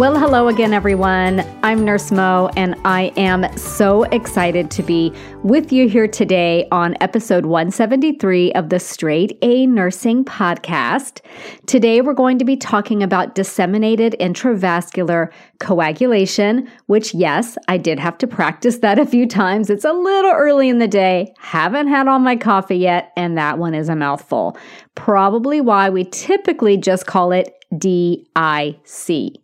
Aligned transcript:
Well, 0.00 0.18
hello 0.18 0.48
again, 0.48 0.72
everyone. 0.72 1.44
I'm 1.62 1.84
Nurse 1.84 2.10
Mo, 2.10 2.48
and 2.56 2.74
I 2.86 3.12
am 3.18 3.54
so 3.58 4.04
excited 4.04 4.70
to 4.70 4.82
be 4.82 5.12
with 5.42 5.72
you 5.72 5.90
here 5.90 6.08
today 6.08 6.66
on 6.72 6.96
episode 7.02 7.44
173 7.44 8.50
of 8.54 8.70
the 8.70 8.80
Straight 8.80 9.36
A 9.42 9.66
Nursing 9.66 10.24
Podcast. 10.24 11.20
Today, 11.66 12.00
we're 12.00 12.14
going 12.14 12.38
to 12.38 12.46
be 12.46 12.56
talking 12.56 13.02
about 13.02 13.34
disseminated 13.34 14.16
intravascular 14.18 15.30
coagulation, 15.58 16.66
which, 16.86 17.12
yes, 17.12 17.58
I 17.68 17.76
did 17.76 17.98
have 17.98 18.16
to 18.18 18.26
practice 18.26 18.78
that 18.78 18.98
a 18.98 19.04
few 19.04 19.26
times. 19.26 19.68
It's 19.68 19.84
a 19.84 19.92
little 19.92 20.32
early 20.32 20.70
in 20.70 20.78
the 20.78 20.88
day, 20.88 21.34
haven't 21.40 21.88
had 21.88 22.08
all 22.08 22.20
my 22.20 22.36
coffee 22.36 22.78
yet, 22.78 23.12
and 23.18 23.36
that 23.36 23.58
one 23.58 23.74
is 23.74 23.90
a 23.90 23.96
mouthful. 23.96 24.56
Probably 24.94 25.60
why 25.60 25.90
we 25.90 26.04
typically 26.04 26.78
just 26.78 27.04
call 27.04 27.32
it 27.32 27.52
DIC. 27.76 29.42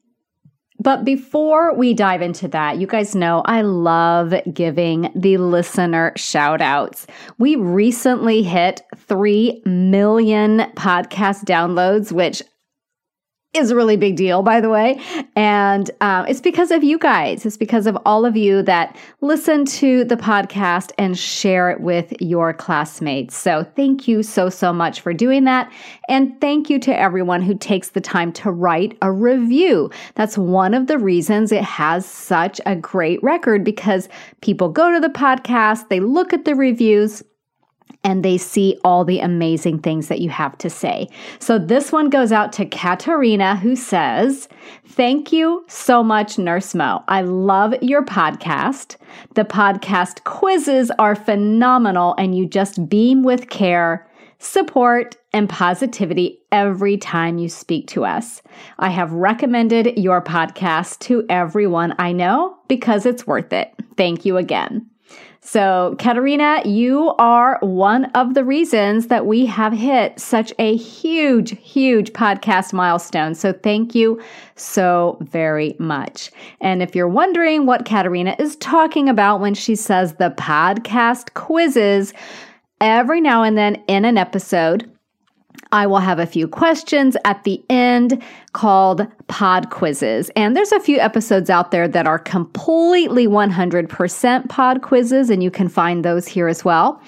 But 0.78 1.05
before 1.05 1.74
we 1.74 1.94
dive 1.94 2.22
into 2.22 2.48
that, 2.48 2.78
you 2.78 2.86
guys 2.86 3.14
know 3.14 3.42
I 3.46 3.62
love 3.62 4.34
giving 4.52 5.10
the 5.14 5.38
listener 5.38 6.12
shout 6.16 6.60
outs. 6.60 7.06
We 7.38 7.56
recently 7.56 8.42
hit 8.42 8.82
3 8.97 9.62
million 9.64 10.58
podcast 10.77 11.44
downloads, 11.44 12.12
which 12.12 12.42
is 13.56 13.70
a 13.70 13.76
really 13.76 13.96
big 13.96 14.16
deal, 14.16 14.42
by 14.42 14.60
the 14.60 14.68
way. 14.68 15.00
And 15.34 15.90
um, 16.00 16.26
it's 16.26 16.40
because 16.40 16.70
of 16.70 16.84
you 16.84 16.98
guys. 16.98 17.44
It's 17.46 17.56
because 17.56 17.86
of 17.86 17.96
all 18.04 18.24
of 18.24 18.36
you 18.36 18.62
that 18.62 18.96
listen 19.20 19.64
to 19.66 20.04
the 20.04 20.16
podcast 20.16 20.92
and 20.98 21.18
share 21.18 21.70
it 21.70 21.80
with 21.80 22.12
your 22.20 22.52
classmates. 22.52 23.36
So 23.36 23.64
thank 23.76 24.06
you 24.06 24.22
so, 24.22 24.48
so 24.48 24.72
much 24.72 25.00
for 25.00 25.12
doing 25.12 25.44
that. 25.44 25.72
And 26.08 26.40
thank 26.40 26.70
you 26.70 26.78
to 26.80 26.98
everyone 26.98 27.42
who 27.42 27.54
takes 27.54 27.90
the 27.90 28.00
time 28.00 28.32
to 28.34 28.50
write 28.50 28.96
a 29.02 29.10
review. 29.10 29.91
That's 30.14 30.38
one 30.38 30.74
of 30.74 30.86
the 30.86 30.98
reasons 30.98 31.52
it 31.52 31.64
has 31.64 32.06
such 32.06 32.60
a 32.66 32.76
great 32.76 33.22
record 33.22 33.64
because 33.64 34.08
people 34.41 34.68
go 34.68 34.92
to 34.92 35.00
the 35.00 35.08
podcast, 35.08 35.88
they 35.88 36.00
look 36.00 36.32
at 36.32 36.44
the 36.44 36.54
reviews, 36.54 37.22
and 38.06 38.24
they 38.24 38.38
see 38.38 38.78
all 38.84 39.04
the 39.04 39.18
amazing 39.18 39.80
things 39.80 40.06
that 40.06 40.20
you 40.20 40.30
have 40.30 40.56
to 40.58 40.70
say. 40.70 41.08
So 41.40 41.58
this 41.58 41.90
one 41.90 42.08
goes 42.08 42.30
out 42.30 42.52
to 42.52 42.64
Katarina, 42.64 43.56
who 43.56 43.74
says, 43.74 44.48
Thank 44.86 45.32
you 45.32 45.64
so 45.66 46.04
much, 46.04 46.38
Nurse 46.38 46.72
Mo. 46.72 47.02
I 47.08 47.22
love 47.22 47.74
your 47.82 48.04
podcast. 48.04 48.96
The 49.34 49.44
podcast 49.44 50.22
quizzes 50.22 50.92
are 51.00 51.16
phenomenal, 51.16 52.14
and 52.16 52.38
you 52.38 52.46
just 52.46 52.88
beam 52.88 53.24
with 53.24 53.50
care, 53.50 54.08
support, 54.38 55.16
and 55.32 55.48
positivity 55.48 56.38
every 56.52 56.96
time 56.96 57.38
you 57.38 57.48
speak 57.48 57.88
to 57.88 58.04
us. 58.04 58.41
I 58.78 58.91
have 58.91 59.12
recommended 59.12 59.98
your 59.98 60.22
podcast 60.22 61.00
to 61.00 61.26
everyone 61.28 61.92
I 61.98 62.12
know 62.12 62.56
because 62.69 63.04
it's 63.04 63.26
worth 63.26 63.52
it. 63.52 63.75
Thank 63.97 64.25
you 64.25 64.36
again. 64.36 64.88
So, 65.46 65.94
Katerina, 66.00 66.60
you 66.64 67.14
are 67.20 67.60
one 67.60 68.06
of 68.16 68.34
the 68.34 68.42
reasons 68.42 69.06
that 69.06 69.26
we 69.26 69.46
have 69.46 69.72
hit 69.72 70.18
such 70.18 70.52
a 70.58 70.74
huge, 70.74 71.56
huge 71.60 72.12
podcast 72.14 72.72
milestone. 72.72 73.36
So, 73.36 73.52
thank 73.52 73.94
you 73.94 74.20
so 74.56 75.16
very 75.20 75.76
much. 75.78 76.32
And 76.60 76.82
if 76.82 76.96
you're 76.96 77.06
wondering 77.06 77.64
what 77.64 77.84
Katerina 77.84 78.34
is 78.40 78.56
talking 78.56 79.08
about 79.08 79.40
when 79.40 79.54
she 79.54 79.76
says 79.76 80.14
the 80.14 80.30
podcast 80.30 81.34
quizzes, 81.34 82.12
every 82.80 83.20
now 83.20 83.44
and 83.44 83.56
then 83.56 83.76
in 83.86 84.04
an 84.04 84.18
episode, 84.18 84.90
I 85.72 85.87
will 85.87 85.99
have 85.99 86.19
a 86.19 86.27
few 86.27 86.49
questions 86.49 87.17
at 87.25 87.44
the 87.44 87.62
end 87.69 88.22
called 88.53 89.06
pod 89.28 89.71
quizzes. 89.71 90.31
And 90.37 90.56
there's 90.56 90.72
a 90.72 90.81
few 90.81 90.99
episodes 90.99 91.50
out 91.50 91.71
there 91.71 91.89
that 91.89 92.06
are 92.06 92.19
completely 92.19 93.27
100% 93.27 94.49
pod 94.49 94.83
quizzes, 94.83 95.31
and 95.31 95.43
you 95.43 95.50
can 95.50 95.69
find 95.69 96.05
those 96.05 96.27
here 96.27 96.49
as 96.49 96.65
well. 96.65 97.00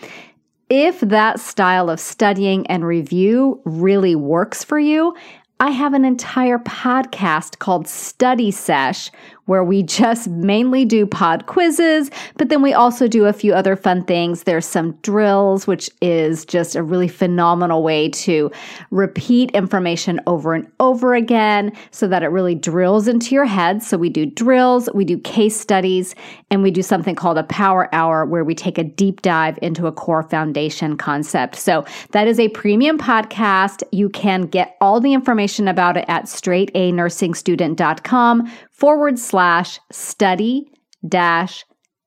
If 0.71 1.01
that 1.01 1.41
style 1.41 1.89
of 1.89 1.99
studying 1.99 2.67
and 2.67 2.85
review 2.85 3.61
really 3.65 4.15
works 4.15 4.63
for 4.63 4.79
you, 4.79 5.15
I 5.61 5.71
have 5.71 5.93
an 5.93 6.05
entire 6.05 6.59
podcast 6.59 7.59
called 7.59 7.89
Study 7.89 8.53
Sesh 8.53 9.11
where 9.49 9.65
we 9.65 9.83
just 9.83 10.29
mainly 10.29 10.85
do 10.85 11.07
pod 11.07 11.47
quizzes, 11.47 12.11
but 12.37 12.51
then 12.51 12.61
we 12.61 12.75
also 12.75 13.09
do 13.09 13.25
a 13.25 13.33
few 13.33 13.55
other 13.55 13.77
fun 13.77 14.05
things. 14.05 14.43
There's 14.43 14.67
some 14.67 14.93
drills, 15.03 15.67
which 15.67 15.89
is 16.03 16.45
just 16.45 16.77
a 16.77 16.83
really 16.83 17.09
phenomenal 17.09 17.83
way 17.83 18.11
to 18.11 18.53
repeat 18.91 19.51
information 19.53 20.21
over 20.27 20.53
and 20.53 20.71
over 20.81 21.15
again 21.15 21.73
so 21.93 22.07
that 22.09 22.23
it 22.23 22.27
really 22.27 22.55
drills 22.55 23.09
into 23.09 23.35
your 23.35 23.47
head. 23.47 23.83
So 23.83 23.97
we 23.97 24.11
do 24.11 24.27
drills, 24.27 24.91
we 24.93 25.07
do 25.07 25.17
case 25.19 25.59
studies, 25.59 26.15
and 26.51 26.63
we 26.63 26.71
do 26.71 26.83
something 26.83 27.15
called 27.15 27.39
a 27.39 27.45
power 27.45 27.89
hour 27.95 28.27
where 28.27 28.45
we 28.45 28.55
take 28.55 28.77
a 28.77 28.85
deep 28.85 29.23
dive 29.23 29.59
into 29.63 29.87
a 29.87 29.93
core 29.93 30.25
foundation 30.25 30.99
concept. 30.99 31.57
So 31.57 31.87
that 32.11 32.29
is 32.29 32.39
a 32.39 32.51
premium 32.51 32.99
podcast. 32.99 33.83
You 33.93 34.11
can 34.11 34.43
get 34.43 34.77
all 34.83 35.01
the 35.01 35.15
information 35.15 35.69
about 35.69 35.97
it 35.97 36.05
at 36.07 36.25
straightanursingstudent.com 36.25 38.53
forward 38.79 39.19
slash 39.19 39.79
study 39.91 40.71
dash 41.07 41.65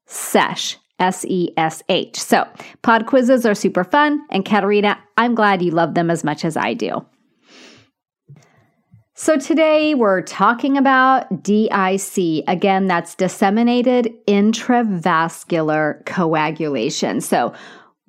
sesh. 0.07 0.77
S 0.99 1.25
E 1.25 1.49
S 1.57 1.81
H. 1.89 2.19
So, 2.19 2.47
pod 2.83 3.07
quizzes 3.07 3.43
are 3.43 3.55
super 3.55 3.83
fun. 3.83 4.21
And 4.29 4.45
Katerina, 4.45 4.99
I'm 5.17 5.33
glad 5.33 5.63
you 5.63 5.71
love 5.71 5.95
them 5.95 6.11
as 6.11 6.23
much 6.23 6.45
as 6.45 6.55
I 6.55 6.75
do. 6.75 7.03
So, 9.15 9.37
today 9.37 9.95
we're 9.95 10.21
talking 10.21 10.77
about 10.77 11.41
DIC. 11.41 12.43
Again, 12.47 12.85
that's 12.85 13.15
disseminated 13.15 14.13
intravascular 14.27 16.05
coagulation. 16.05 17.19
So, 17.19 17.51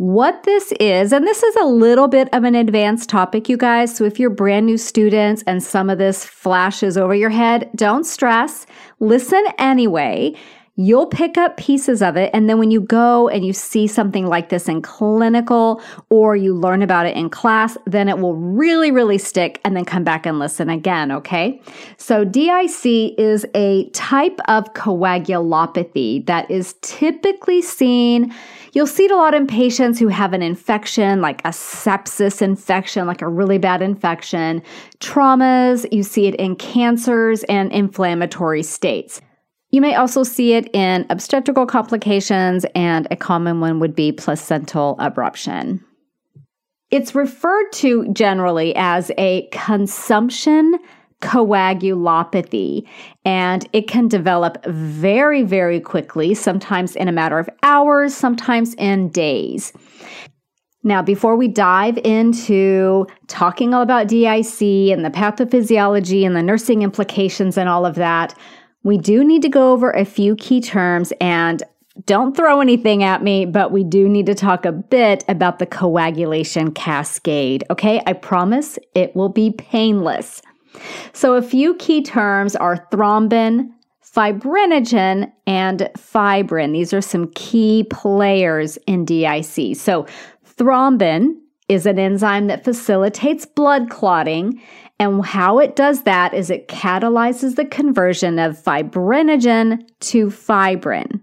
what 0.02 0.42
this 0.42 0.72
is, 0.80 1.12
and 1.12 1.24
this 1.24 1.44
is 1.44 1.54
a 1.54 1.64
little 1.64 2.08
bit 2.08 2.28
of 2.32 2.42
an 2.42 2.56
advanced 2.56 3.08
topic, 3.08 3.48
you 3.48 3.56
guys. 3.56 3.94
So 3.94 4.02
if 4.02 4.18
you're 4.18 4.30
brand 4.30 4.66
new 4.66 4.76
students 4.76 5.44
and 5.46 5.62
some 5.62 5.88
of 5.88 5.98
this 5.98 6.24
flashes 6.24 6.98
over 6.98 7.14
your 7.14 7.30
head, 7.30 7.70
don't 7.76 8.02
stress. 8.02 8.66
Listen 8.98 9.44
anyway. 9.58 10.34
You'll 10.74 11.06
pick 11.06 11.36
up 11.36 11.58
pieces 11.58 12.00
of 12.00 12.16
it. 12.16 12.30
And 12.32 12.48
then 12.48 12.58
when 12.58 12.70
you 12.70 12.80
go 12.80 13.28
and 13.28 13.44
you 13.44 13.52
see 13.52 13.86
something 13.86 14.26
like 14.26 14.48
this 14.48 14.68
in 14.68 14.80
clinical 14.80 15.82
or 16.08 16.34
you 16.34 16.54
learn 16.54 16.80
about 16.80 17.04
it 17.04 17.14
in 17.14 17.28
class, 17.28 17.76
then 17.84 18.08
it 18.08 18.18
will 18.20 18.36
really, 18.36 18.90
really 18.90 19.18
stick 19.18 19.60
and 19.66 19.76
then 19.76 19.84
come 19.84 20.02
back 20.02 20.24
and 20.24 20.38
listen 20.38 20.70
again. 20.70 21.12
Okay. 21.12 21.60
So 21.98 22.24
DIC 22.24 23.18
is 23.18 23.44
a 23.54 23.90
type 23.90 24.40
of 24.48 24.72
coagulopathy 24.72 26.24
that 26.24 26.50
is 26.50 26.74
typically 26.80 27.60
seen. 27.60 28.32
You'll 28.72 28.86
see 28.86 29.04
it 29.04 29.10
a 29.10 29.16
lot 29.16 29.34
in 29.34 29.46
patients 29.46 29.98
who 29.98 30.08
have 30.08 30.32
an 30.32 30.40
infection, 30.40 31.20
like 31.20 31.44
a 31.44 31.50
sepsis 31.50 32.40
infection, 32.40 33.06
like 33.06 33.20
a 33.20 33.28
really 33.28 33.58
bad 33.58 33.82
infection, 33.82 34.62
traumas. 35.00 35.86
You 35.92 36.02
see 36.02 36.28
it 36.28 36.34
in 36.36 36.56
cancers 36.56 37.44
and 37.44 37.70
inflammatory 37.72 38.62
states. 38.62 39.20
You 39.72 39.80
may 39.80 39.94
also 39.94 40.22
see 40.22 40.52
it 40.52 40.68
in 40.74 41.06
obstetrical 41.08 41.64
complications, 41.64 42.66
and 42.74 43.08
a 43.10 43.16
common 43.16 43.60
one 43.60 43.80
would 43.80 43.94
be 43.94 44.12
placental 44.12 44.96
abruption. 44.98 45.80
It's 46.90 47.14
referred 47.14 47.72
to 47.72 48.06
generally 48.12 48.76
as 48.76 49.10
a 49.16 49.48
consumption 49.50 50.78
coagulopathy, 51.22 52.86
and 53.24 53.66
it 53.72 53.88
can 53.88 54.08
develop 54.08 54.62
very, 54.66 55.42
very 55.42 55.80
quickly, 55.80 56.34
sometimes 56.34 56.94
in 56.94 57.08
a 57.08 57.12
matter 57.12 57.38
of 57.38 57.48
hours, 57.62 58.14
sometimes 58.14 58.74
in 58.74 59.08
days. 59.08 59.72
Now, 60.84 61.00
before 61.00 61.36
we 61.36 61.48
dive 61.48 61.96
into 61.98 63.06
talking 63.28 63.72
all 63.72 63.82
about 63.82 64.08
DIC 64.08 64.60
and 64.92 65.04
the 65.04 65.12
pathophysiology 65.14 66.26
and 66.26 66.36
the 66.36 66.42
nursing 66.42 66.82
implications 66.82 67.56
and 67.56 67.68
all 67.68 67.86
of 67.86 67.94
that, 67.94 68.34
we 68.82 68.98
do 68.98 69.24
need 69.24 69.42
to 69.42 69.48
go 69.48 69.72
over 69.72 69.90
a 69.90 70.04
few 70.04 70.36
key 70.36 70.60
terms 70.60 71.12
and 71.20 71.62
don't 72.06 72.36
throw 72.36 72.60
anything 72.60 73.02
at 73.02 73.22
me, 73.22 73.44
but 73.44 73.70
we 73.70 73.84
do 73.84 74.08
need 74.08 74.26
to 74.26 74.34
talk 74.34 74.64
a 74.64 74.72
bit 74.72 75.24
about 75.28 75.58
the 75.58 75.66
coagulation 75.66 76.72
cascade. 76.72 77.64
Okay, 77.70 78.02
I 78.06 78.14
promise 78.14 78.78
it 78.94 79.14
will 79.14 79.28
be 79.28 79.50
painless. 79.50 80.40
So, 81.12 81.34
a 81.34 81.42
few 81.42 81.74
key 81.74 82.02
terms 82.02 82.56
are 82.56 82.88
thrombin, 82.90 83.70
fibrinogen, 84.02 85.30
and 85.46 85.90
fibrin. 85.98 86.72
These 86.72 86.94
are 86.94 87.02
some 87.02 87.30
key 87.34 87.84
players 87.90 88.78
in 88.86 89.04
DIC. 89.04 89.76
So, 89.76 90.06
thrombin 90.56 91.36
is 91.68 91.84
an 91.84 91.98
enzyme 91.98 92.46
that 92.46 92.64
facilitates 92.64 93.44
blood 93.44 93.90
clotting. 93.90 94.60
And 95.02 95.24
how 95.24 95.58
it 95.58 95.74
does 95.74 96.04
that 96.04 96.32
is 96.32 96.48
it 96.48 96.68
catalyzes 96.68 97.56
the 97.56 97.64
conversion 97.64 98.38
of 98.38 98.56
fibrinogen 98.56 99.80
to 99.98 100.28
fibrin. 100.28 101.20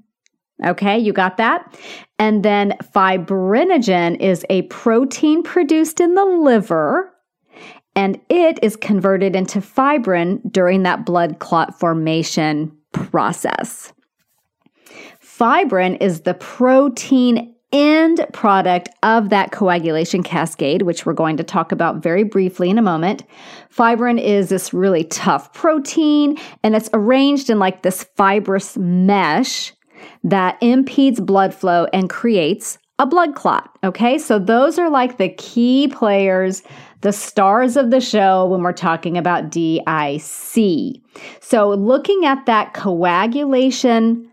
Okay, 0.66 1.00
you 1.00 1.14
got 1.14 1.38
that? 1.38 1.80
And 2.20 2.44
then 2.44 2.74
fibrinogen 2.94 4.20
is 4.20 4.46
a 4.50 4.64
protein 4.64 5.44
produced 5.44 6.02
in 6.02 6.16
the 6.16 6.26
liver, 6.26 7.10
and 7.96 8.20
it 8.28 8.60
is 8.62 8.76
converted 8.76 9.34
into 9.34 9.62
fibrin 9.62 10.42
during 10.52 10.84
that 10.84 11.06
blood 11.06 11.40
clot 11.40 11.80
formation 11.80 12.78
process. 12.92 13.94
Fibrin 15.22 15.96
is 16.02 16.24
the 16.24 16.34
protein 16.34 17.56
end 17.72 18.26
product 18.34 18.90
of 19.04 19.30
that 19.30 19.52
coagulation 19.52 20.24
cascade, 20.24 20.84
which 20.84 21.06
we're 21.06 21.14
going 21.14 21.38
to 21.38 21.44
talk 21.44 21.72
about 21.72 22.02
very 22.02 22.24
briefly 22.24 22.70
in 22.70 22.78
a 22.78 22.84
moment. 22.84 23.24
Fibrin 23.70 24.20
is 24.20 24.50
this 24.50 24.74
really 24.74 25.04
tough 25.04 25.54
protein, 25.54 26.38
and 26.64 26.76
it's 26.76 26.90
arranged 26.94 27.50
in 27.50 27.60
like 27.60 27.84
this 27.84 28.04
fibrous 28.16 28.78
mesh 28.78 29.74
that 30.24 30.58
impedes 30.62 31.20
blood 31.20 31.54
flow 31.54 31.88
and 31.94 32.10
creates 32.10 32.78
a 33.00 33.06
blood 33.06 33.34
clot. 33.36 33.78
Okay, 33.84 34.18
so 34.18 34.38
those 34.38 34.78
are 34.78 34.90
like 34.90 35.18
the 35.18 35.30
key 35.30 35.88
players, 35.88 36.64
the 37.02 37.14
stars 37.14 37.78
of 37.78 37.92
the 37.92 38.02
show 38.02 38.46
when 38.46 38.62
we're 38.62 38.74
talking 38.74 39.18
about 39.18 39.50
DIC. 39.50 41.02
So, 41.40 41.70
looking 41.70 42.26
at 42.26 42.46
that 42.46 42.74
coagulation 42.74 44.30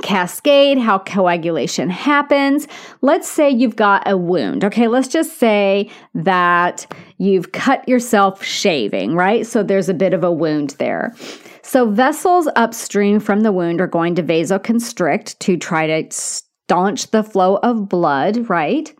cascade, 0.00 0.78
how 0.78 0.98
coagulation 0.98 1.90
happens. 1.90 2.66
Let's 3.02 3.28
say 3.28 3.50
you've 3.50 3.76
got 3.76 4.02
a 4.06 4.16
wound. 4.16 4.64
Okay, 4.64 4.88
let's 4.88 5.08
just 5.08 5.38
say 5.38 5.90
that 6.14 6.86
you've 7.18 7.52
cut 7.52 7.88
yourself 7.88 8.42
shaving, 8.42 9.14
right? 9.14 9.46
So 9.46 9.62
there's 9.62 9.88
a 9.88 9.94
bit 9.94 10.14
of 10.14 10.24
a 10.24 10.32
wound 10.32 10.70
there. 10.78 11.14
So, 11.62 11.88
vessels 11.88 12.48
upstream 12.56 13.20
from 13.20 13.42
the 13.42 13.52
wound 13.52 13.80
are 13.80 13.86
going 13.86 14.14
to 14.16 14.22
vasoconstrict 14.22 15.38
to 15.40 15.56
try 15.56 15.86
to 15.86 16.10
staunch 16.10 17.10
the 17.10 17.22
flow 17.22 17.56
of 17.58 17.88
blood, 17.88 18.48
right? 18.48 18.92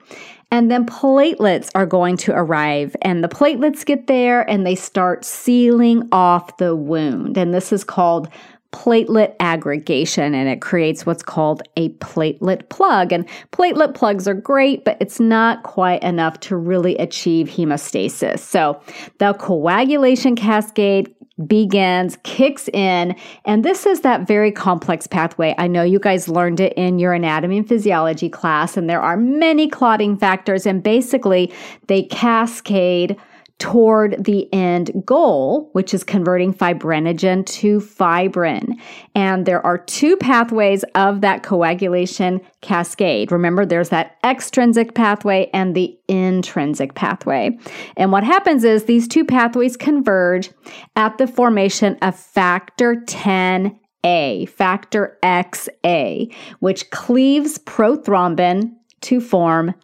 And 0.52 0.70
then 0.70 0.85
platelets 0.85 1.70
are 1.75 1.87
going 1.87 2.17
to 2.19 2.32
arrive, 2.32 2.97
and 3.02 3.23
the 3.23 3.29
platelets 3.29 3.85
get 3.85 4.08
there 4.08 4.49
and 4.50 4.67
they 4.67 4.75
start 4.75 5.25
sealing 5.25 6.08
off 6.11 6.56
the 6.56 6.75
wound. 6.75 7.37
And 7.37 7.55
this 7.55 7.73
is 7.73 7.85
called 7.85 8.29
platelet 8.72 9.34
aggregation 9.40 10.34
and 10.34 10.49
it 10.49 10.61
creates 10.61 11.05
what's 11.05 11.22
called 11.22 11.62
a 11.76 11.88
platelet 11.94 12.69
plug. 12.69 13.12
And 13.12 13.28
platelet 13.52 13.94
plugs 13.94 14.28
are 14.28 14.34
great, 14.34 14.84
but 14.84 14.96
it's 15.00 15.19
not 15.19 15.62
quite 15.64 16.02
enough 16.02 16.40
to 16.40 16.56
really 16.56 16.96
achieve 16.99 17.49
hemostasis. 17.49 18.38
So 18.38 18.81
the 19.19 19.34
coagulation 19.34 20.37
cascade 20.37 21.14
begins, 21.46 22.19
kicks 22.22 22.69
in, 22.69 23.17
and 23.46 23.64
this 23.64 23.87
is 23.87 24.02
that 24.02 24.26
very 24.26 24.52
complex 24.52 25.06
pathway. 25.06 25.55
I 25.56 25.69
know 25.69 25.82
you 25.82 25.99
guys 25.99 26.28
learned 26.28 26.61
it 26.61 26.75
in 26.75 26.99
your 26.99 27.14
anatomy 27.14 27.56
and 27.58 27.69
physiology 27.69 28.28
class, 28.28 28.76
and 28.76 28.90
there 28.90 29.00
are 29.00 29.16
many 29.16 29.66
clotting 29.66 30.19
factors, 30.19 30.66
and 30.66 30.82
basically 30.82 31.52
they 31.87 32.02
cascade 32.02 33.16
toward 33.61 34.25
the 34.25 34.53
end 34.55 34.91
goal, 35.05 35.69
which 35.73 35.93
is 35.93 36.03
converting 36.03 36.53
fibrinogen 36.53 37.45
to 37.45 37.79
fibrin. 37.79 38.81
And 39.15 39.45
there 39.45 39.65
are 39.65 39.79
two 39.79 40.17
pathways 40.17 40.83
of 40.95 41.21
that 41.21 41.43
coagulation 41.43 42.41
cascade. 42.62 43.31
Remember, 43.31 43.67
there's 43.67 43.91
that 43.91 44.17
extrinsic 44.25 44.95
pathway 44.95 45.51
and 45.53 45.77
the 45.77 45.97
intrinsic 46.09 46.95
pathway. 46.95 47.57
And 47.99 48.11
what 48.11 48.25
happens 48.25 48.65
is 48.65 48.85
these 48.85 49.07
two 49.07 49.27
pathways 49.27 49.77
converge 49.77 50.51
at 50.97 51.19
the 51.19 51.27
formation 51.27 51.99
of 52.01 52.19
factor 52.19 52.97
10A, 53.07 54.49
factor 54.49 55.19
XA, 55.23 56.35
which 56.61 56.91
cleaves 56.91 57.59
prothrombin 57.59 58.73
to 59.03 59.21
form 59.21 59.75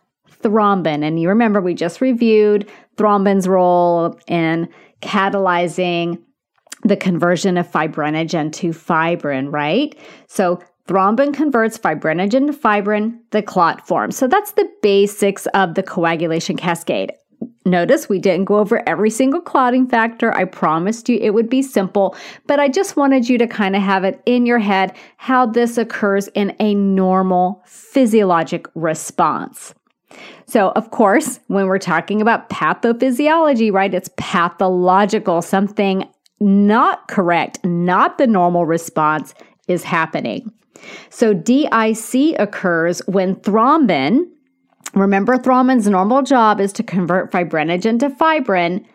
thrombin. 0.42 1.04
And 1.04 1.20
you 1.20 1.28
remember 1.28 1.60
we 1.60 1.74
just 1.74 2.00
reviewed 2.00 2.70
thrombin's 2.96 3.48
role 3.48 4.18
in 4.26 4.68
catalyzing 5.02 6.22
the 6.82 6.96
conversion 6.96 7.56
of 7.56 7.70
fibrinogen 7.70 8.52
to 8.52 8.72
fibrin, 8.72 9.50
right? 9.50 9.98
So 10.28 10.60
thrombin 10.86 11.34
converts 11.34 11.78
fibrinogen 11.78 12.46
to 12.46 12.52
fibrin, 12.52 13.18
the 13.30 13.42
clot 13.42 13.86
forms. 13.86 14.16
So 14.16 14.28
that's 14.28 14.52
the 14.52 14.70
basics 14.82 15.46
of 15.46 15.74
the 15.74 15.82
coagulation 15.82 16.56
cascade. 16.56 17.12
Notice 17.64 18.08
we 18.08 18.20
didn't 18.20 18.44
go 18.44 18.58
over 18.58 18.88
every 18.88 19.10
single 19.10 19.40
clotting 19.40 19.88
factor. 19.88 20.32
I 20.34 20.44
promised 20.44 21.08
you 21.08 21.18
it 21.20 21.30
would 21.30 21.50
be 21.50 21.62
simple, 21.62 22.16
but 22.46 22.60
I 22.60 22.68
just 22.68 22.96
wanted 22.96 23.28
you 23.28 23.38
to 23.38 23.46
kind 23.48 23.74
of 23.74 23.82
have 23.82 24.04
it 24.04 24.22
in 24.24 24.46
your 24.46 24.60
head 24.60 24.96
how 25.16 25.46
this 25.46 25.76
occurs 25.76 26.28
in 26.28 26.54
a 26.60 26.74
normal 26.76 27.62
physiologic 27.66 28.68
response. 28.74 29.74
So, 30.46 30.70
of 30.70 30.90
course, 30.90 31.40
when 31.48 31.66
we're 31.66 31.78
talking 31.78 32.22
about 32.22 32.48
pathophysiology, 32.48 33.72
right, 33.72 33.92
it's 33.92 34.10
pathological. 34.16 35.42
Something 35.42 36.08
not 36.40 37.08
correct, 37.08 37.64
not 37.64 38.18
the 38.18 38.26
normal 38.26 38.64
response 38.66 39.34
is 39.68 39.82
happening. 39.82 40.52
So, 41.10 41.34
DIC 41.34 42.38
occurs 42.38 43.00
when 43.06 43.36
thrombin, 43.36 44.28
remember 44.94 45.36
thrombin's 45.36 45.88
normal 45.88 46.22
job 46.22 46.60
is 46.60 46.72
to 46.74 46.82
convert 46.82 47.32
fibrinogen 47.32 47.98
to 48.00 48.10
fibrin. 48.10 48.86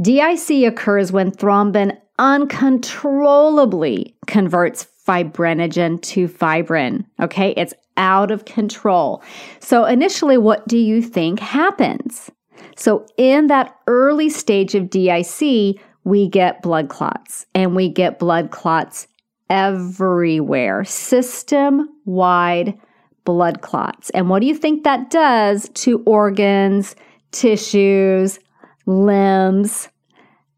DIC 0.00 0.66
occurs 0.66 1.12
when 1.12 1.30
thrombin 1.30 1.96
uncontrollably 2.18 4.16
converts 4.26 4.86
fibrinogen 5.06 6.00
to 6.02 6.26
fibrin. 6.26 7.04
Okay, 7.20 7.50
it's 7.56 7.74
out 7.96 8.30
of 8.30 8.44
control. 8.44 9.22
So, 9.60 9.84
initially, 9.84 10.38
what 10.38 10.66
do 10.68 10.78
you 10.78 11.02
think 11.02 11.40
happens? 11.40 12.30
So, 12.76 13.06
in 13.16 13.46
that 13.48 13.76
early 13.86 14.28
stage 14.28 14.74
of 14.74 14.90
DIC, 14.90 15.80
we 16.04 16.28
get 16.28 16.62
blood 16.62 16.88
clots, 16.88 17.46
and 17.54 17.74
we 17.74 17.88
get 17.88 18.18
blood 18.18 18.50
clots 18.50 19.08
everywhere, 19.50 20.84
system 20.84 21.88
wide 22.04 22.78
blood 23.24 23.60
clots. 23.60 24.10
And 24.10 24.30
what 24.30 24.40
do 24.40 24.46
you 24.46 24.54
think 24.54 24.84
that 24.84 25.10
does 25.10 25.68
to 25.70 26.02
organs, 26.06 26.96
tissues, 27.32 28.38
limbs? 28.86 29.88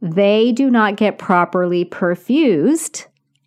They 0.01 0.53
do 0.53 0.71
not 0.71 0.97
get 0.97 1.19
properly 1.19 1.85
perfused, 1.85 3.07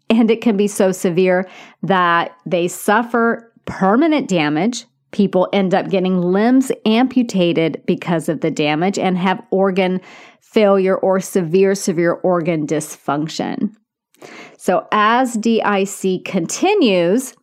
and 0.09 0.29
it 0.29 0.41
can 0.41 0.57
be 0.57 0.67
so 0.67 0.91
severe 0.91 1.47
that 1.83 2.35
they 2.45 2.67
suffer 2.67 3.50
permanent 3.65 4.27
damage. 4.27 4.85
People 5.11 5.49
end 5.51 5.73
up 5.73 5.89
getting 5.89 6.21
limbs 6.21 6.71
amputated 6.85 7.81
because 7.85 8.29
of 8.29 8.41
the 8.41 8.51
damage 8.51 8.97
and 8.97 9.17
have 9.17 9.41
organ 9.51 9.99
failure 10.39 10.97
or 10.97 11.19
severe, 11.19 11.75
severe 11.75 12.13
organ 12.13 12.65
dysfunction. 12.65 13.73
So, 14.57 14.87
as 14.91 15.33
DIC 15.33 16.23
continues, 16.23 17.33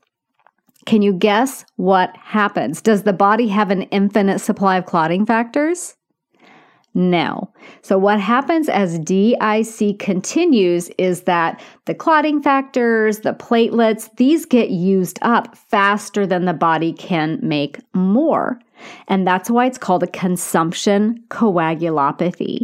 can 0.86 1.02
you 1.02 1.12
guess 1.12 1.66
what 1.76 2.16
happens? 2.16 2.80
Does 2.80 3.02
the 3.02 3.12
body 3.12 3.48
have 3.48 3.70
an 3.70 3.82
infinite 3.82 4.38
supply 4.38 4.78
of 4.78 4.86
clotting 4.86 5.26
factors? 5.26 5.97
No. 6.94 7.52
So, 7.82 7.98
what 7.98 8.20
happens 8.20 8.68
as 8.68 8.98
DIC 8.98 9.98
continues 9.98 10.90
is 10.98 11.22
that 11.22 11.62
the 11.84 11.94
clotting 11.94 12.42
factors, 12.42 13.20
the 13.20 13.34
platelets, 13.34 14.14
these 14.16 14.44
get 14.44 14.70
used 14.70 15.18
up 15.22 15.56
faster 15.56 16.26
than 16.26 16.44
the 16.44 16.54
body 16.54 16.92
can 16.92 17.38
make 17.42 17.78
more. 17.94 18.58
And 19.08 19.26
that's 19.26 19.50
why 19.50 19.66
it's 19.66 19.78
called 19.78 20.02
a 20.02 20.08
consumption 20.08 21.22
coagulopathy. 21.28 22.62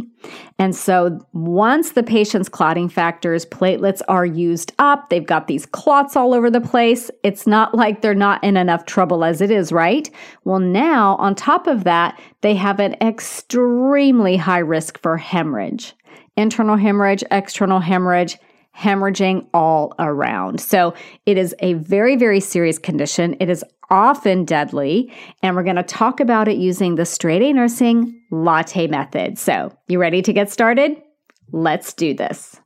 And 0.57 0.75
so 0.75 1.19
once 1.33 1.91
the 1.91 2.03
patient's 2.03 2.49
clotting 2.49 2.89
factors, 2.89 3.45
platelets 3.45 4.01
are 4.07 4.25
used 4.25 4.73
up, 4.79 5.09
they've 5.09 5.25
got 5.25 5.47
these 5.47 5.65
clots 5.65 6.15
all 6.15 6.33
over 6.33 6.49
the 6.49 6.61
place. 6.61 7.11
It's 7.23 7.45
not 7.45 7.75
like 7.75 8.01
they're 8.01 8.15
not 8.15 8.43
in 8.43 8.57
enough 8.57 8.85
trouble 8.85 9.23
as 9.23 9.41
it 9.41 9.51
is, 9.51 9.71
right? 9.71 10.09
Well, 10.43 10.59
now 10.59 11.15
on 11.17 11.35
top 11.35 11.67
of 11.67 11.83
that, 11.83 12.19
they 12.41 12.55
have 12.55 12.79
an 12.79 12.95
extremely 13.01 14.37
high 14.37 14.59
risk 14.59 14.99
for 15.01 15.17
hemorrhage. 15.17 15.93
Internal 16.37 16.75
hemorrhage, 16.75 17.23
external 17.31 17.79
hemorrhage, 17.79 18.37
hemorrhaging 18.77 19.47
all 19.53 19.93
around. 19.99 20.59
So 20.59 20.93
it 21.25 21.37
is 21.37 21.55
a 21.59 21.73
very, 21.75 22.15
very 22.15 22.39
serious 22.39 22.77
condition. 22.77 23.35
It 23.39 23.49
is 23.49 23.63
often 23.89 24.45
deadly, 24.45 25.11
and 25.41 25.55
we're 25.55 25.63
going 25.63 25.75
to 25.75 25.83
talk 25.83 26.19
about 26.19 26.47
it 26.47 26.57
using 26.57 26.95
the 26.95 27.05
straight 27.05 27.41
A 27.41 27.53
nursing 27.53 28.19
latte 28.31 28.87
method. 28.87 29.37
So, 29.37 29.75
you 29.87 29.99
ready 29.99 30.21
to 30.21 30.33
get 30.33 30.49
started? 30.49 31.01
Let's 31.51 31.93
do 31.93 32.13
this. 32.13 32.59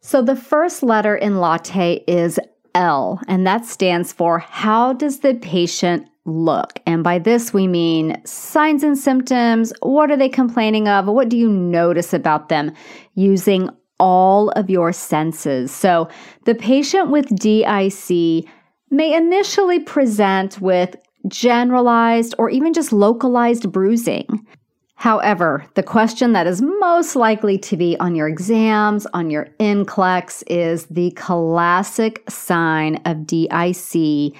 So, 0.00 0.22
the 0.22 0.36
first 0.36 0.82
letter 0.82 1.16
in 1.16 1.38
latte 1.38 2.04
is 2.06 2.38
L, 2.74 3.20
and 3.28 3.46
that 3.46 3.64
stands 3.64 4.12
for 4.12 4.38
how 4.38 4.92
does 4.92 5.20
the 5.20 5.34
patient 5.34 6.08
look? 6.24 6.80
And 6.86 7.02
by 7.02 7.18
this, 7.18 7.52
we 7.52 7.66
mean 7.66 8.20
signs 8.24 8.82
and 8.82 8.96
symptoms. 8.96 9.72
What 9.82 10.10
are 10.10 10.16
they 10.16 10.28
complaining 10.28 10.88
of? 10.88 11.06
What 11.06 11.28
do 11.28 11.36
you 11.36 11.48
notice 11.48 12.12
about 12.12 12.48
them 12.48 12.72
using 13.14 13.68
all 13.98 14.50
of 14.50 14.70
your 14.70 14.92
senses? 14.92 15.72
So, 15.72 16.08
the 16.44 16.54
patient 16.54 17.10
with 17.10 17.34
DIC 17.34 18.46
may 18.90 19.14
initially 19.14 19.78
present 19.78 20.60
with 20.60 20.96
generalized 21.26 22.34
or 22.38 22.50
even 22.50 22.72
just 22.72 22.92
localized 22.92 23.70
bruising. 23.70 24.46
However, 24.94 25.64
the 25.74 25.82
question 25.84 26.32
that 26.32 26.48
is 26.48 26.60
most 26.60 27.14
likely 27.14 27.56
to 27.58 27.76
be 27.76 27.96
on 28.00 28.16
your 28.16 28.26
exams, 28.26 29.06
on 29.14 29.30
your 29.30 29.46
NCLEX, 29.60 30.42
is 30.48 30.86
the 30.86 31.12
classic 31.12 32.28
sign 32.28 33.00
of 33.04 33.24
DIC 33.24 34.34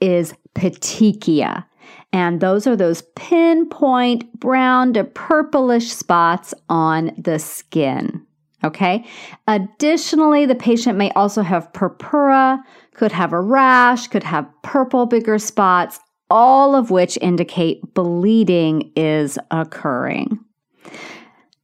is 0.00 0.34
petechia. 0.54 1.66
And 2.12 2.40
those 2.40 2.66
are 2.66 2.76
those 2.76 3.02
pinpoint 3.14 4.40
brown 4.40 4.94
to 4.94 5.04
purplish 5.04 5.92
spots 5.92 6.54
on 6.68 7.12
the 7.18 7.38
skin. 7.38 8.26
Okay. 8.64 9.06
Additionally, 9.46 10.46
the 10.46 10.54
patient 10.54 10.98
may 10.98 11.10
also 11.12 11.42
have 11.42 11.72
purpura, 11.72 12.62
could 12.94 13.12
have 13.12 13.32
a 13.32 13.40
rash, 13.40 14.08
could 14.08 14.22
have 14.22 14.48
purple 14.62 15.06
bigger 15.06 15.38
spots, 15.38 16.00
all 16.30 16.74
of 16.76 16.90
which 16.90 17.18
indicate 17.20 17.94
bleeding 17.94 18.92
is 18.96 19.38
occurring. 19.50 20.38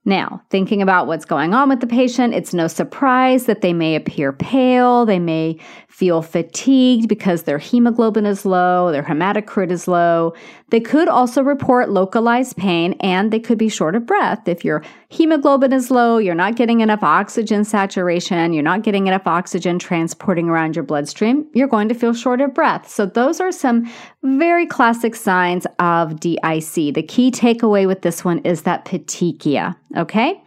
Now, 0.09 0.41
thinking 0.51 0.81
about 0.81 1.09
what's 1.09 1.25
going 1.25 1.53
on 1.53 1.69
with 1.69 1.81
the 1.81 1.87
patient, 1.89 2.33
it's 2.33 2.55
no 2.55 2.69
surprise 2.69 3.47
that 3.47 3.61
they 3.61 3.73
may 3.73 3.97
appear 3.97 4.33
pale, 4.33 5.05
they 5.05 5.19
may 5.19 5.59
feel 5.89 6.23
fatigued 6.23 7.09
because 7.09 7.43
their 7.43 7.59
hemoglobin 7.59 8.25
is 8.25 8.45
low, 8.45 8.93
their 8.93 9.03
hematocrit 9.03 9.73
is 9.73 9.89
low. 9.89 10.33
They 10.69 10.79
could 10.79 11.09
also 11.09 11.43
report 11.43 11.91
localized 11.91 12.57
pain 12.57 12.93
and 13.01 13.33
they 13.33 13.41
could 13.41 13.57
be 13.57 13.69
short 13.69 13.97
of 13.97 14.05
breath. 14.05 14.47
If 14.47 14.65
your 14.65 14.85
hemoglobin 15.09 15.73
is 15.73 15.91
low, 15.91 16.19
you're 16.19 16.35
not 16.35 16.55
getting 16.55 16.83
enough 16.83 17.03
oxygen 17.03 17.65
saturation, 17.65 18.53
you're 18.53 18.63
not 18.63 18.83
getting 18.83 19.07
enough 19.07 19.27
oxygen 19.27 19.79
transporting 19.79 20.49
around 20.49 20.77
your 20.77 20.83
bloodstream, 20.85 21.47
you're 21.55 21.67
going 21.67 21.89
to 21.89 21.95
feel 21.95 22.13
short 22.13 22.41
of 22.41 22.55
breath. 22.55 22.89
So, 22.89 23.07
those 23.07 23.41
are 23.41 23.51
some 23.51 23.91
very 24.23 24.67
classic 24.67 25.17
signs 25.17 25.67
of 25.79 26.21
DIC. 26.21 26.95
The 26.95 27.05
key 27.09 27.31
takeaway 27.31 27.87
with 27.87 28.03
this 28.03 28.25
one 28.25 28.41
is 28.41 28.63
that 28.63 28.85
petechia. 28.85 29.75
Okay? 29.97 30.43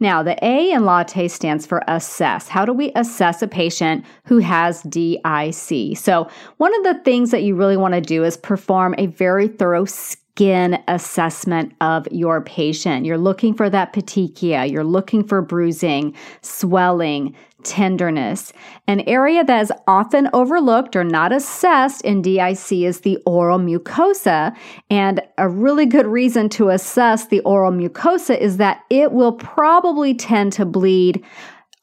Now, 0.00 0.22
the 0.22 0.42
A 0.44 0.70
in 0.70 0.84
latte 0.84 1.28
stands 1.28 1.66
for 1.66 1.82
assess. 1.88 2.48
How 2.48 2.64
do 2.64 2.72
we 2.72 2.92
assess 2.94 3.42
a 3.42 3.48
patient 3.48 4.04
who 4.24 4.38
has 4.38 4.82
DIC? 4.82 5.96
So, 5.96 6.28
one 6.58 6.74
of 6.76 6.84
the 6.84 7.00
things 7.04 7.30
that 7.30 7.42
you 7.42 7.54
really 7.54 7.76
want 7.76 7.94
to 7.94 8.00
do 8.00 8.24
is 8.24 8.36
perform 8.36 8.94
a 8.98 9.06
very 9.06 9.48
thorough 9.48 9.84
skin 10.32 10.82
assessment 10.88 11.74
of 11.80 12.08
your 12.10 12.40
patient. 12.40 13.04
You're 13.04 13.18
looking 13.18 13.52
for 13.52 13.68
that 13.68 13.92
petechia, 13.92 14.70
you're 14.70 14.82
looking 14.82 15.22
for 15.22 15.42
bruising, 15.42 16.14
swelling, 16.40 17.36
tenderness. 17.64 18.52
An 18.86 19.00
area 19.00 19.44
that 19.44 19.62
is 19.62 19.72
often 19.86 20.28
overlooked 20.32 20.96
or 20.96 21.04
not 21.04 21.32
assessed 21.32 22.02
in 22.02 22.22
DIC 22.22 22.72
is 22.72 23.00
the 23.00 23.18
oral 23.26 23.58
mucosa. 23.58 24.56
And 24.90 25.20
a 25.38 25.48
really 25.48 25.86
good 25.86 26.06
reason 26.06 26.48
to 26.50 26.70
assess 26.70 27.26
the 27.26 27.40
oral 27.40 27.72
mucosa 27.72 28.38
is 28.38 28.56
that 28.58 28.82
it 28.90 29.12
will 29.12 29.32
probably 29.32 30.14
tend 30.14 30.52
to 30.54 30.64
bleed 30.64 31.24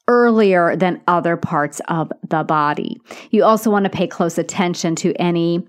earlier 0.08 0.74
than 0.74 1.00
other 1.06 1.36
parts 1.36 1.80
of 1.88 2.12
the 2.28 2.42
body. 2.42 3.00
You 3.30 3.44
also 3.44 3.70
want 3.70 3.84
to 3.84 3.90
pay 3.90 4.08
close 4.08 4.38
attention 4.38 4.96
to 4.96 5.14
any 5.14 5.66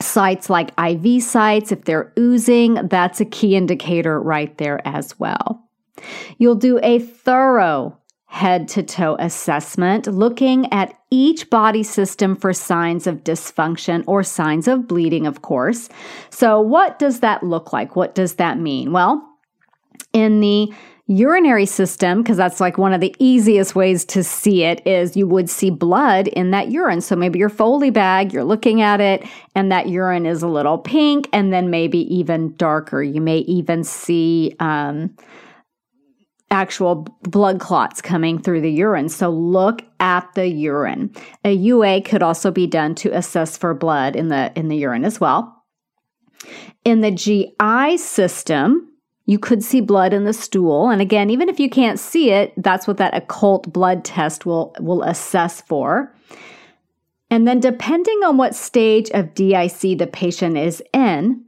sites 0.00 0.50
like 0.50 0.72
IV 0.78 1.22
sites. 1.22 1.72
If 1.72 1.84
they're 1.84 2.12
oozing, 2.18 2.88
that's 2.88 3.20
a 3.20 3.24
key 3.24 3.56
indicator 3.56 4.20
right 4.20 4.56
there 4.58 4.86
as 4.86 5.18
well. 5.18 5.62
You'll 6.38 6.56
do 6.56 6.78
a 6.82 6.98
thorough 6.98 7.98
head 8.34 8.66
to 8.66 8.82
toe 8.82 9.14
assessment, 9.20 10.08
looking 10.08 10.70
at 10.72 10.92
each 11.12 11.48
body 11.50 11.84
system 11.84 12.34
for 12.34 12.52
signs 12.52 13.06
of 13.06 13.22
dysfunction 13.22 14.02
or 14.08 14.24
signs 14.24 14.66
of 14.66 14.88
bleeding, 14.88 15.24
of 15.24 15.42
course. 15.42 15.88
So, 16.30 16.60
what 16.60 16.98
does 16.98 17.20
that 17.20 17.44
look 17.44 17.72
like? 17.72 17.94
What 17.94 18.16
does 18.16 18.34
that 18.34 18.58
mean? 18.58 18.90
Well, 18.90 19.24
in 20.12 20.40
the 20.40 20.72
urinary 21.06 21.66
system, 21.66 22.22
because 22.22 22.36
that's 22.36 22.60
like 22.60 22.76
one 22.76 22.92
of 22.92 23.00
the 23.00 23.14
easiest 23.20 23.76
ways 23.76 24.04
to 24.06 24.24
see 24.24 24.64
it, 24.64 24.84
is 24.84 25.16
you 25.16 25.28
would 25.28 25.48
see 25.48 25.70
blood 25.70 26.26
in 26.26 26.50
that 26.50 26.72
urine. 26.72 27.02
So 27.02 27.14
maybe 27.14 27.38
your 27.38 27.48
Foley 27.48 27.90
bag, 27.90 28.32
you're 28.32 28.42
looking 28.42 28.80
at 28.80 29.00
it, 29.00 29.24
and 29.54 29.70
that 29.70 29.88
urine 29.88 30.26
is 30.26 30.42
a 30.42 30.48
little 30.48 30.78
pink, 30.78 31.28
and 31.32 31.52
then 31.52 31.70
maybe 31.70 31.98
even 32.12 32.56
darker. 32.56 33.00
You 33.00 33.20
may 33.20 33.38
even 33.38 33.84
see 33.84 34.56
um, 34.58 35.14
actual 36.50 37.06
blood 37.22 37.58
clots 37.58 38.00
coming 38.00 38.40
through 38.40 38.60
the 38.60 38.70
urine. 38.70 39.08
So 39.08 39.30
look 39.30 39.82
at 40.00 40.32
the 40.34 40.46
urine. 40.46 41.14
A 41.44 41.52
UA 41.52 42.02
could 42.02 42.22
also 42.22 42.50
be 42.50 42.66
done 42.66 42.94
to 42.96 43.10
assess 43.10 43.56
for 43.56 43.74
blood 43.74 44.14
in 44.14 44.28
the 44.28 44.52
in 44.54 44.68
the 44.68 44.76
urine 44.76 45.04
as 45.04 45.20
well. 45.20 45.64
In 46.84 47.00
the 47.00 47.10
GI 47.10 47.96
system, 47.96 48.88
you 49.26 49.38
could 49.38 49.62
see 49.62 49.80
blood 49.80 50.12
in 50.12 50.24
the 50.24 50.32
stool. 50.32 50.90
And 50.90 51.00
again, 51.00 51.30
even 51.30 51.48
if 51.48 51.58
you 51.58 51.70
can't 51.70 51.98
see 51.98 52.30
it, 52.30 52.52
that's 52.58 52.86
what 52.86 52.98
that 52.98 53.16
occult 53.16 53.72
blood 53.72 54.04
test 54.04 54.44
will, 54.44 54.74
will 54.80 55.02
assess 55.02 55.62
for. 55.62 56.14
And 57.30 57.48
then, 57.48 57.58
depending 57.58 58.20
on 58.24 58.36
what 58.36 58.54
stage 58.54 59.10
of 59.10 59.34
DIC 59.34 59.98
the 59.98 60.08
patient 60.12 60.58
is 60.58 60.82
in, 60.92 61.42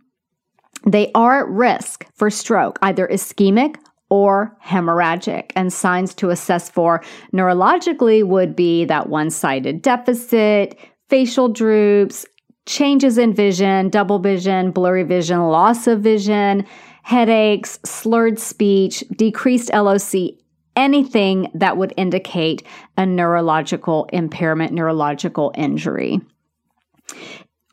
they 0.86 1.10
are 1.14 1.40
at 1.40 1.48
risk 1.48 2.06
for 2.14 2.30
stroke, 2.30 2.78
either 2.80 3.06
ischemic 3.08 3.76
or 4.08 4.56
hemorrhagic. 4.64 5.52
And 5.56 5.72
signs 5.72 6.14
to 6.14 6.30
assess 6.30 6.70
for 6.70 7.02
neurologically 7.32 8.24
would 8.24 8.54
be 8.54 8.84
that 8.84 9.08
one 9.08 9.30
sided 9.30 9.82
deficit, 9.82 10.78
facial 11.08 11.48
droops, 11.48 12.26
changes 12.66 13.16
in 13.18 13.32
vision, 13.32 13.88
double 13.88 14.18
vision, 14.18 14.70
blurry 14.70 15.04
vision, 15.04 15.40
loss 15.48 15.86
of 15.86 16.00
vision, 16.00 16.66
headaches, 17.02 17.78
slurred 17.84 18.38
speech, 18.38 19.04
decreased 19.16 19.72
LOC, 19.72 20.34
anything 20.74 21.50
that 21.54 21.76
would 21.76 21.94
indicate 21.96 22.62
a 22.96 23.06
neurological 23.06 24.08
impairment, 24.12 24.72
neurological 24.72 25.52
injury. 25.56 26.20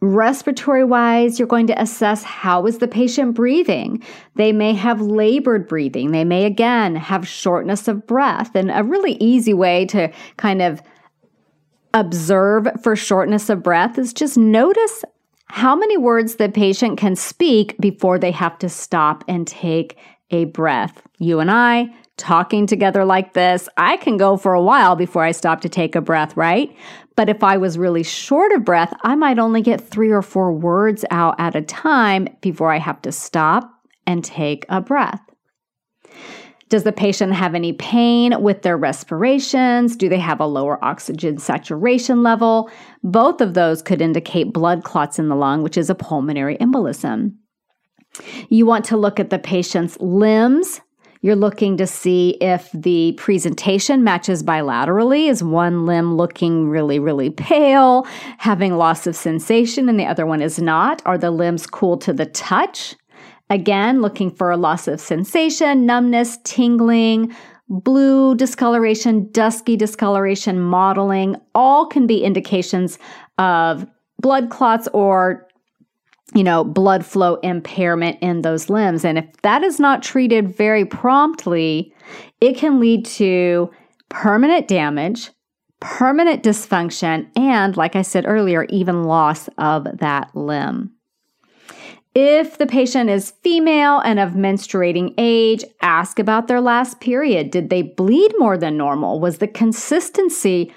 Respiratory 0.06 0.84
wise, 0.84 1.40
you're 1.40 1.48
going 1.48 1.68
to 1.68 1.82
assess 1.82 2.24
how 2.24 2.66
is 2.66 2.80
the 2.80 2.90
patient 2.90 3.36
breathing. 3.36 4.04
They 4.36 4.52
may 4.52 4.74
have 4.74 5.00
labored 5.00 5.66
breathing. 5.66 6.12
They 6.12 6.26
may 6.26 6.44
again 6.44 6.98
have 6.98 7.26
shortness 7.26 7.88
of 7.88 8.06
breath. 8.06 8.54
And 8.54 8.70
a 8.70 8.84
really 8.84 9.14
easy 9.22 9.54
way 9.54 9.86
to 9.86 10.12
kind 10.36 10.62
of 10.62 10.82
observe 11.94 12.68
for 12.82 12.98
shortness 12.98 13.50
of 13.50 13.64
breath 13.64 13.98
is 13.98 14.12
just 14.12 14.38
notice 14.38 15.06
how 15.46 15.74
many 15.74 15.96
words 15.96 16.36
the 16.36 16.50
patient 16.50 16.98
can 16.98 17.16
speak 17.16 17.78
before 17.80 18.20
they 18.20 18.32
have 18.32 18.60
to 18.60 18.68
stop 18.68 19.24
and 19.30 19.48
take 19.48 19.98
a 20.34 20.46
breath. 20.46 21.02
You 21.20 21.40
and 21.40 21.50
I 21.50 21.94
talking 22.18 22.68
together 22.68 23.06
like 23.06 23.34
this, 23.34 23.70
I 23.78 23.98
can 23.98 24.18
go 24.18 24.36
for 24.36 24.54
a 24.54 24.62
while 24.62 24.96
before 24.96 25.24
I 25.24 25.32
stop 25.32 25.62
to 25.62 25.70
take 25.70 25.96
a 25.96 26.02
breath, 26.02 26.36
right? 26.36 26.76
But 27.16 27.30
if 27.30 27.44
I 27.44 27.58
was 27.58 27.78
really 27.78 28.04
short 28.04 28.52
of 28.52 28.66
breath, 28.66 28.94
I 29.04 29.16
might 29.16 29.40
only 29.40 29.62
get 29.62 29.80
three 29.80 30.12
or 30.12 30.22
four 30.22 30.52
words 30.52 31.06
out 31.12 31.36
at 31.40 31.56
a 31.56 31.62
time 31.62 32.28
before 32.42 32.72
I 32.72 32.80
have 32.80 33.02
to 33.04 33.12
stop 33.12 33.72
and 34.06 34.24
take 34.24 34.66
a 34.70 34.82
breath. 34.82 35.22
Does 36.70 36.84
the 36.84 36.92
patient 36.92 37.34
have 37.34 37.54
any 37.54 37.74
pain 37.74 38.42
with 38.42 38.64
their 38.64 38.78
respirations? 38.78 39.96
Do 39.96 40.10
they 40.10 40.18
have 40.18 40.40
a 40.40 40.48
lower 40.48 40.84
oxygen 40.84 41.38
saturation 41.38 42.24
level? 42.24 42.72
Both 43.04 43.42
of 43.42 43.54
those 43.54 43.84
could 43.84 44.02
indicate 44.02 44.54
blood 44.54 44.84
clots 44.84 45.20
in 45.20 45.30
the 45.30 45.36
lung, 45.36 45.62
which 45.62 45.78
is 45.78 45.92
a 45.92 45.96
pulmonary 45.96 46.58
embolism. 46.58 47.34
You 48.50 48.66
want 48.66 48.86
to 48.86 48.98
look 48.98 49.20
at 49.20 49.30
the 49.30 49.40
patient's 49.40 50.00
limbs. 50.00 50.82
You're 51.22 51.36
looking 51.38 51.78
to 51.78 51.88
see 51.88 52.32
if 52.42 52.70
the 52.74 53.14
presentation 53.18 54.04
matches 54.04 54.44
bilaterally. 54.44 55.30
Is 55.30 55.42
one 55.42 55.86
limb 55.86 56.16
looking 56.16 56.68
really, 56.68 57.00
really 57.00 57.30
pale, 57.30 58.06
having 58.40 58.76
loss 58.76 59.08
of 59.08 59.16
sensation, 59.16 59.88
and 59.88 59.98
the 59.98 60.06
other 60.06 60.26
one 60.26 60.42
is 60.42 60.60
not? 60.60 61.02
Are 61.06 61.18
the 61.18 61.32
limbs 61.32 61.66
cool 61.66 61.98
to 62.00 62.12
the 62.12 62.26
touch? 62.26 62.96
Again, 63.50 64.02
looking 64.02 64.32
for 64.32 64.52
a 64.52 64.58
loss 64.58 64.88
of 64.88 65.00
sensation, 65.00 65.86
numbness, 65.86 66.40
tingling, 66.44 67.34
blue 67.70 68.36
discoloration, 68.36 69.30
dusky 69.32 69.78
discoloration, 69.78 70.60
mottling, 70.60 71.38
all 71.56 71.86
can 71.86 72.06
be 72.06 72.24
indications 72.24 73.00
of 73.38 73.88
blood 74.20 74.50
clots 74.50 74.88
or 74.94 75.48
you 76.34 76.44
know, 76.44 76.64
blood 76.64 77.06
flow 77.06 77.36
impairment 77.36 78.18
in 78.22 78.42
those 78.42 78.70
limbs. 78.70 79.06
And 79.06 79.18
if 79.18 79.26
that 79.44 79.64
is 79.64 79.80
not 79.80 80.02
treated 80.02 80.56
very 80.56 80.86
promptly, 80.86 81.94
it 82.42 82.58
can 82.58 82.80
lead 82.80 83.06
to 83.06 83.70
permanent 84.10 84.68
damage, 84.68 85.30
permanent 85.80 86.44
dysfunction, 86.44 87.28
and, 87.36 87.76
like 87.76 87.96
I 87.96 88.02
said 88.02 88.26
earlier, 88.26 88.66
even 88.70 89.04
loss 89.04 89.50
of 89.58 89.86
that 90.00 90.36
limb. 90.36 90.92
If 92.16 92.60
the 92.60 92.68
patient 92.68 93.10
is 93.10 93.34
female 93.44 94.00
and 94.00 94.20
of 94.20 94.34
menstruating 94.34 95.16
age, 95.18 95.64
ask 95.82 96.20
about 96.20 96.48
their 96.48 96.62
last 96.62 97.00
period. 97.00 97.50
Did 97.50 97.72
they 97.72 97.82
bleed 97.82 98.32
more 98.38 98.56
than 98.56 98.78
normal? 98.78 99.20
Was 99.20 99.40
the 99.40 99.48
consistency 99.48 100.72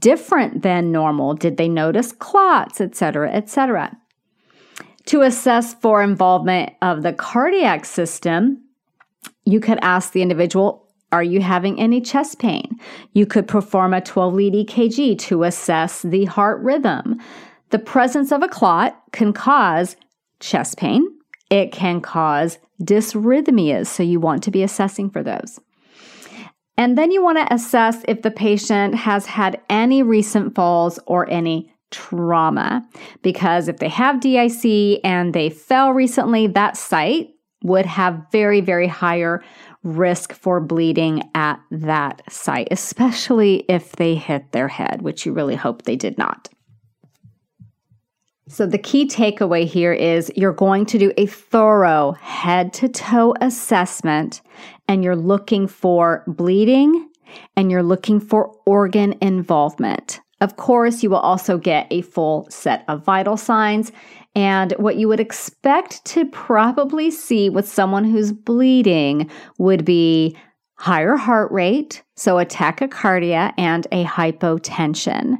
different 0.00 0.62
than 0.62 0.90
normal? 0.90 1.34
Did 1.34 1.58
they 1.58 1.68
notice 1.68 2.10
clots, 2.10 2.80
etc., 2.80 3.32
etc.? 3.32 3.96
To 5.06 5.20
assess 5.20 5.74
for 5.74 6.02
involvement 6.02 6.72
of 6.80 7.02
the 7.02 7.12
cardiac 7.12 7.84
system, 7.84 8.62
you 9.44 9.60
could 9.60 9.78
ask 9.82 10.12
the 10.12 10.22
individual, 10.22 10.88
are 11.12 11.22
you 11.22 11.40
having 11.40 11.78
any 11.78 12.00
chest 12.00 12.38
pain? 12.38 12.78
You 13.12 13.26
could 13.26 13.46
perform 13.46 13.92
a 13.92 14.00
12 14.00 14.34
lead 14.34 14.66
EKG 14.66 15.18
to 15.20 15.44
assess 15.44 16.02
the 16.02 16.24
heart 16.24 16.60
rhythm. 16.60 17.20
The 17.70 17.78
presence 17.78 18.32
of 18.32 18.42
a 18.42 18.48
clot 18.48 19.00
can 19.12 19.32
cause 19.32 19.96
chest 20.40 20.78
pain. 20.78 21.06
It 21.50 21.70
can 21.70 22.00
cause 22.00 22.58
dysrhythmias, 22.82 23.86
so 23.86 24.02
you 24.02 24.18
want 24.18 24.42
to 24.44 24.50
be 24.50 24.62
assessing 24.62 25.10
for 25.10 25.22
those. 25.22 25.60
And 26.76 26.98
then 26.98 27.10
you 27.10 27.22
want 27.22 27.38
to 27.38 27.54
assess 27.54 28.02
if 28.08 28.22
the 28.22 28.30
patient 28.30 28.94
has 28.94 29.26
had 29.26 29.60
any 29.68 30.02
recent 30.02 30.54
falls 30.54 30.98
or 31.06 31.30
any 31.30 31.73
trauma. 31.94 32.86
Because 33.22 33.68
if 33.68 33.78
they 33.78 33.88
have 33.88 34.20
DIC 34.20 35.00
and 35.04 35.32
they 35.32 35.48
fell 35.48 35.92
recently, 35.92 36.48
that 36.48 36.76
site 36.76 37.30
would 37.62 37.86
have 37.86 38.26
very, 38.30 38.60
very 38.60 38.88
higher 38.88 39.42
risk 39.82 40.32
for 40.32 40.60
bleeding 40.60 41.22
at 41.34 41.60
that 41.70 42.22
site, 42.30 42.68
especially 42.70 43.64
if 43.68 43.92
they 43.92 44.14
hit 44.14 44.52
their 44.52 44.68
head, 44.68 45.02
which 45.02 45.24
you 45.24 45.32
really 45.32 45.56
hope 45.56 45.82
they 45.82 45.96
did 45.96 46.18
not. 46.18 46.48
So, 48.46 48.66
the 48.66 48.78
key 48.78 49.08
takeaway 49.08 49.66
here 49.66 49.94
is 49.94 50.30
you're 50.36 50.52
going 50.52 50.84
to 50.86 50.98
do 50.98 51.12
a 51.16 51.24
thorough 51.24 52.12
head 52.12 52.74
to 52.74 52.88
toe 52.88 53.34
assessment 53.40 54.42
and 54.86 55.02
you're 55.02 55.16
looking 55.16 55.66
for 55.66 56.22
bleeding 56.26 57.08
and 57.56 57.70
you're 57.70 57.82
looking 57.82 58.20
for 58.20 58.54
organ 58.66 59.14
involvement. 59.22 60.20
Of 60.40 60.56
course, 60.56 61.02
you 61.02 61.10
will 61.10 61.18
also 61.18 61.58
get 61.58 61.86
a 61.90 62.02
full 62.02 62.46
set 62.50 62.84
of 62.88 63.04
vital 63.04 63.36
signs 63.36 63.92
and 64.34 64.72
what 64.72 64.96
you 64.96 65.08
would 65.08 65.20
expect 65.20 66.04
to 66.06 66.26
probably 66.26 67.10
see 67.10 67.48
with 67.48 67.68
someone 67.68 68.04
who's 68.04 68.32
bleeding 68.32 69.30
would 69.58 69.84
be 69.84 70.36
higher 70.76 71.16
heart 71.16 71.52
rate, 71.52 72.02
so 72.16 72.38
a 72.38 72.44
tachycardia 72.44 73.52
and 73.56 73.86
a 73.92 74.04
hypotension. 74.04 75.36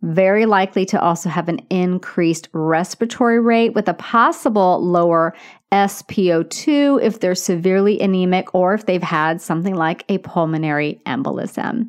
Very 0.00 0.46
likely 0.46 0.86
to 0.86 1.00
also 1.00 1.28
have 1.28 1.48
an 1.48 1.60
increased 1.70 2.48
respiratory 2.52 3.40
rate 3.40 3.74
with 3.74 3.88
a 3.88 3.94
possible 3.94 4.82
lower 4.82 5.34
SpO2 5.72 7.02
if 7.02 7.20
they're 7.20 7.34
severely 7.34 8.00
anemic 8.00 8.54
or 8.54 8.74
if 8.74 8.86
they've 8.86 9.02
had 9.02 9.42
something 9.42 9.74
like 9.74 10.04
a 10.08 10.18
pulmonary 10.18 11.00
embolism. 11.04 11.88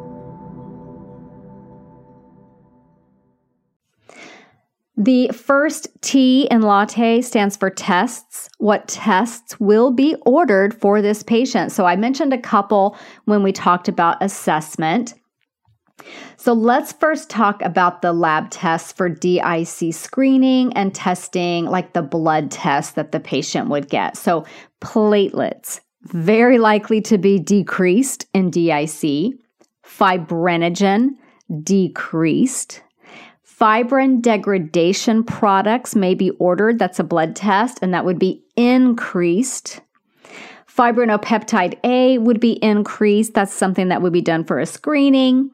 The 4.97 5.29
first 5.29 5.87
T 6.01 6.47
in 6.51 6.61
latte 6.61 7.21
stands 7.21 7.55
for 7.55 7.69
tests. 7.69 8.49
What 8.57 8.87
tests 8.87 9.59
will 9.59 9.91
be 9.91 10.15
ordered 10.25 10.73
for 10.73 11.01
this 11.01 11.23
patient? 11.23 11.71
So 11.71 11.85
I 11.85 11.95
mentioned 11.95 12.33
a 12.33 12.37
couple 12.37 12.97
when 13.25 13.41
we 13.41 13.51
talked 13.51 13.87
about 13.87 14.21
assessment. 14.21 15.13
So 16.37 16.53
let's 16.53 16.91
first 16.93 17.29
talk 17.29 17.61
about 17.61 18.01
the 18.01 18.11
lab 18.11 18.49
tests 18.49 18.91
for 18.91 19.07
DIC 19.07 19.93
screening 19.93 20.73
and 20.73 20.93
testing, 20.93 21.65
like 21.65 21.93
the 21.93 22.01
blood 22.01 22.51
test 22.51 22.95
that 22.95 23.11
the 23.11 23.19
patient 23.19 23.69
would 23.69 23.89
get. 23.89 24.17
So 24.17 24.45
platelets, 24.81 25.79
very 26.03 26.57
likely 26.57 27.01
to 27.01 27.17
be 27.17 27.39
decreased 27.39 28.25
in 28.33 28.49
DIC, 28.49 29.33
fibrinogen, 29.85 31.09
decreased. 31.63 32.81
Fibrin 33.61 34.21
degradation 34.21 35.23
products 35.23 35.95
may 35.95 36.15
be 36.15 36.31
ordered. 36.31 36.79
That's 36.79 36.97
a 36.97 37.03
blood 37.03 37.35
test, 37.35 37.77
and 37.83 37.93
that 37.93 38.05
would 38.05 38.17
be 38.17 38.43
increased. 38.55 39.81
Fibrinopeptide 40.67 41.77
A 41.83 42.17
would 42.17 42.39
be 42.39 42.53
increased. 42.53 43.35
That's 43.35 43.53
something 43.53 43.89
that 43.89 44.01
would 44.01 44.13
be 44.13 44.21
done 44.21 44.45
for 44.45 44.57
a 44.57 44.65
screening. 44.65 45.51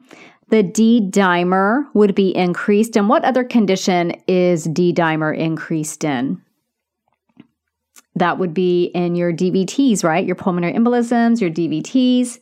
The 0.48 0.62
D 0.62 1.06
dimer 1.10 1.84
would 1.92 2.14
be 2.14 2.34
increased. 2.34 2.96
And 2.96 3.10
what 3.10 3.26
other 3.26 3.44
condition 3.44 4.14
is 4.26 4.64
D 4.64 4.94
dimer 4.94 5.36
increased 5.36 6.02
in? 6.02 6.40
That 8.14 8.38
would 8.38 8.54
be 8.54 8.84
in 8.84 9.16
your 9.16 9.34
DVTs, 9.34 10.02
right? 10.02 10.24
Your 10.24 10.34
pulmonary 10.34 10.72
embolisms, 10.72 11.42
your 11.42 11.50
DVTs. 11.50 12.38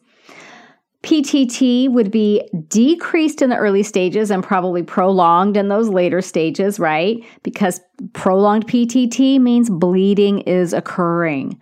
PTT 1.07 1.89
would 1.89 2.11
be 2.11 2.43
decreased 2.67 3.41
in 3.41 3.49
the 3.49 3.57
early 3.57 3.85
stages 3.85 4.29
and 4.29 4.43
probably 4.43 4.83
prolonged 4.83 5.57
in 5.57 5.69
those 5.69 5.89
later 5.89 6.21
stages, 6.21 6.81
right? 6.81 7.25
Because 7.45 7.81
prolonged 8.13 8.67
PTT 8.67 9.41
means 9.41 9.71
bleeding 9.71 10.41
is 10.41 10.73
occurring. 10.73 11.61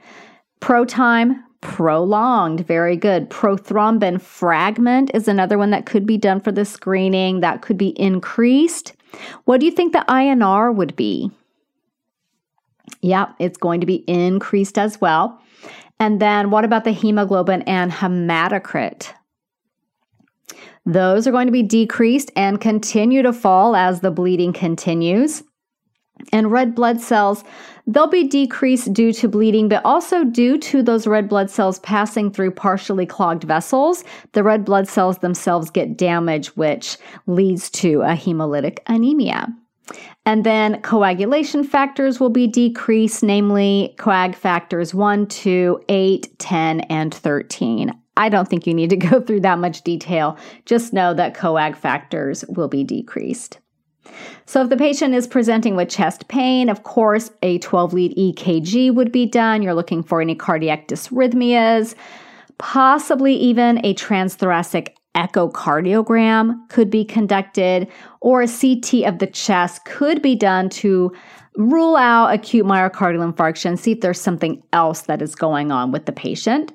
Pro 0.61 0.87
time, 0.87 1.45
prolonged. 1.61 2.67
Very 2.67 2.97
good. 2.97 3.29
Prothrombin 3.29 4.19
fragment 4.19 5.11
is 5.13 5.29
another 5.29 5.59
one 5.59 5.71
that 5.73 5.85
could 5.85 6.07
be 6.07 6.17
done 6.17 6.41
for 6.41 6.51
the 6.51 6.65
screening. 6.65 7.41
That 7.41 7.61
could 7.61 7.77
be 7.77 7.91
increased. 8.01 8.95
What 9.45 9.61
do 9.61 9.67
you 9.67 9.73
think 9.73 9.93
the 9.93 10.07
INR 10.09 10.75
would 10.75 10.97
be? 10.97 11.31
Yeah, 13.03 13.27
it's 13.39 13.59
going 13.59 13.81
to 13.81 13.87
be 13.87 14.05
increased 14.07 14.79
as 14.79 15.03
well. 15.03 15.39
And 16.01 16.19
then 16.19 16.51
what 16.51 16.65
about 16.65 16.85
the 16.85 16.93
hemoglobin 16.93 17.61
and 17.63 17.93
hematocrit? 17.93 19.13
Those 20.87 21.27
are 21.27 21.33
going 21.33 21.47
to 21.47 21.53
be 21.53 21.63
decreased 21.63 22.31
and 22.37 22.61
continue 22.61 23.23
to 23.23 23.33
fall 23.33 23.75
as 23.75 24.01
the 24.01 24.11
bleeding 24.11 24.53
continues. 24.53 25.43
And 26.33 26.53
red 26.53 26.75
blood 26.75 27.01
cells, 27.01 27.43
they'll 27.87 28.07
be 28.07 28.29
decreased 28.29 28.93
due 28.93 29.13
to 29.15 29.29
bleeding, 29.29 29.69
but 29.69 29.85
also 29.85 30.25
due 30.25 30.59
to 30.59 30.83
those 30.83 31.07
red 31.07 31.29
blood 31.29 31.51
cells 31.51 31.81
passing 31.81 32.31
through 32.31 32.53
partially 32.53 33.05
clogged 33.05 33.45
vessels. 33.45 34.05
The 34.33 34.45
red 34.45 34.65
blood 34.65 34.89
cells 34.89 35.19
themselves 35.19 35.71
get 35.71 35.97
damaged, 35.97 36.51
which 36.51 36.99
leads 37.27 37.69
to 37.71 38.03
a 38.03 38.15
hemolytic 38.15 38.79
anemia. 38.87 39.49
And 40.25 40.45
then 40.45 40.81
coagulation 40.83 41.65
factors 41.65 42.21
will 42.21 42.31
be 42.31 42.47
decreased, 42.47 43.23
namely 43.23 43.95
coag 43.99 44.35
factors 44.35 44.95
1, 44.95 45.27
2, 45.27 45.85
8, 45.89 46.39
10, 46.39 46.81
and 46.81 47.13
13. 47.13 47.93
I 48.17 48.29
don't 48.29 48.49
think 48.49 48.67
you 48.67 48.75
need 48.75 48.91
to 48.91 48.97
go 49.11 49.21
through 49.21 49.41
that 49.41 49.59
much 49.59 49.83
detail. 49.83 50.39
Just 50.65 50.93
know 50.93 51.15
that 51.15 51.35
coag 51.35 51.77
factors 51.77 52.45
will 52.49 52.69
be 52.69 52.85
decreased. 52.85 53.59
So, 54.47 54.63
if 54.63 54.69
the 54.69 54.77
patient 54.77 55.15
is 55.15 55.27
presenting 55.27 55.77
with 55.77 55.89
chest 55.89 56.29
pain, 56.29 56.69
of 56.69 56.83
course, 56.83 57.31
a 57.43 57.59
12 57.59 57.95
lead 57.95 58.17
EKG 58.17 58.95
would 58.95 59.11
be 59.11 59.27
done. 59.27 59.63
You're 59.63 59.75
looking 59.75 60.03
for 60.03 60.21
any 60.21 60.35
cardiac 60.35 60.89
dysrhythmias, 60.89 61.95
possibly 62.59 63.35
even 63.35 63.85
a 63.85 63.95
transthoracic 63.95 64.89
echocardiogram 65.17 66.69
could 66.69 66.91
be 66.91 67.05
conducted, 67.05 67.89
or 68.21 68.43
a 68.43 68.49
CT 68.49 69.05
of 69.05 69.21
the 69.21 69.29
chest 69.33 69.85
could 69.85 70.21
be 70.21 70.35
done 70.35 70.69
to 70.69 71.13
rule 71.57 71.97
out 71.97 72.35
acute 72.35 72.67
myocardial 72.67 73.33
infarction, 73.33 73.79
see 73.79 73.93
if 73.93 74.01
there's 74.01 74.21
something 74.21 74.63
else 74.73 75.03
that 75.03 75.23
is 75.23 75.35
going 75.35 75.71
on 75.71 75.93
with 75.93 76.07
the 76.07 76.13
patient. 76.13 76.73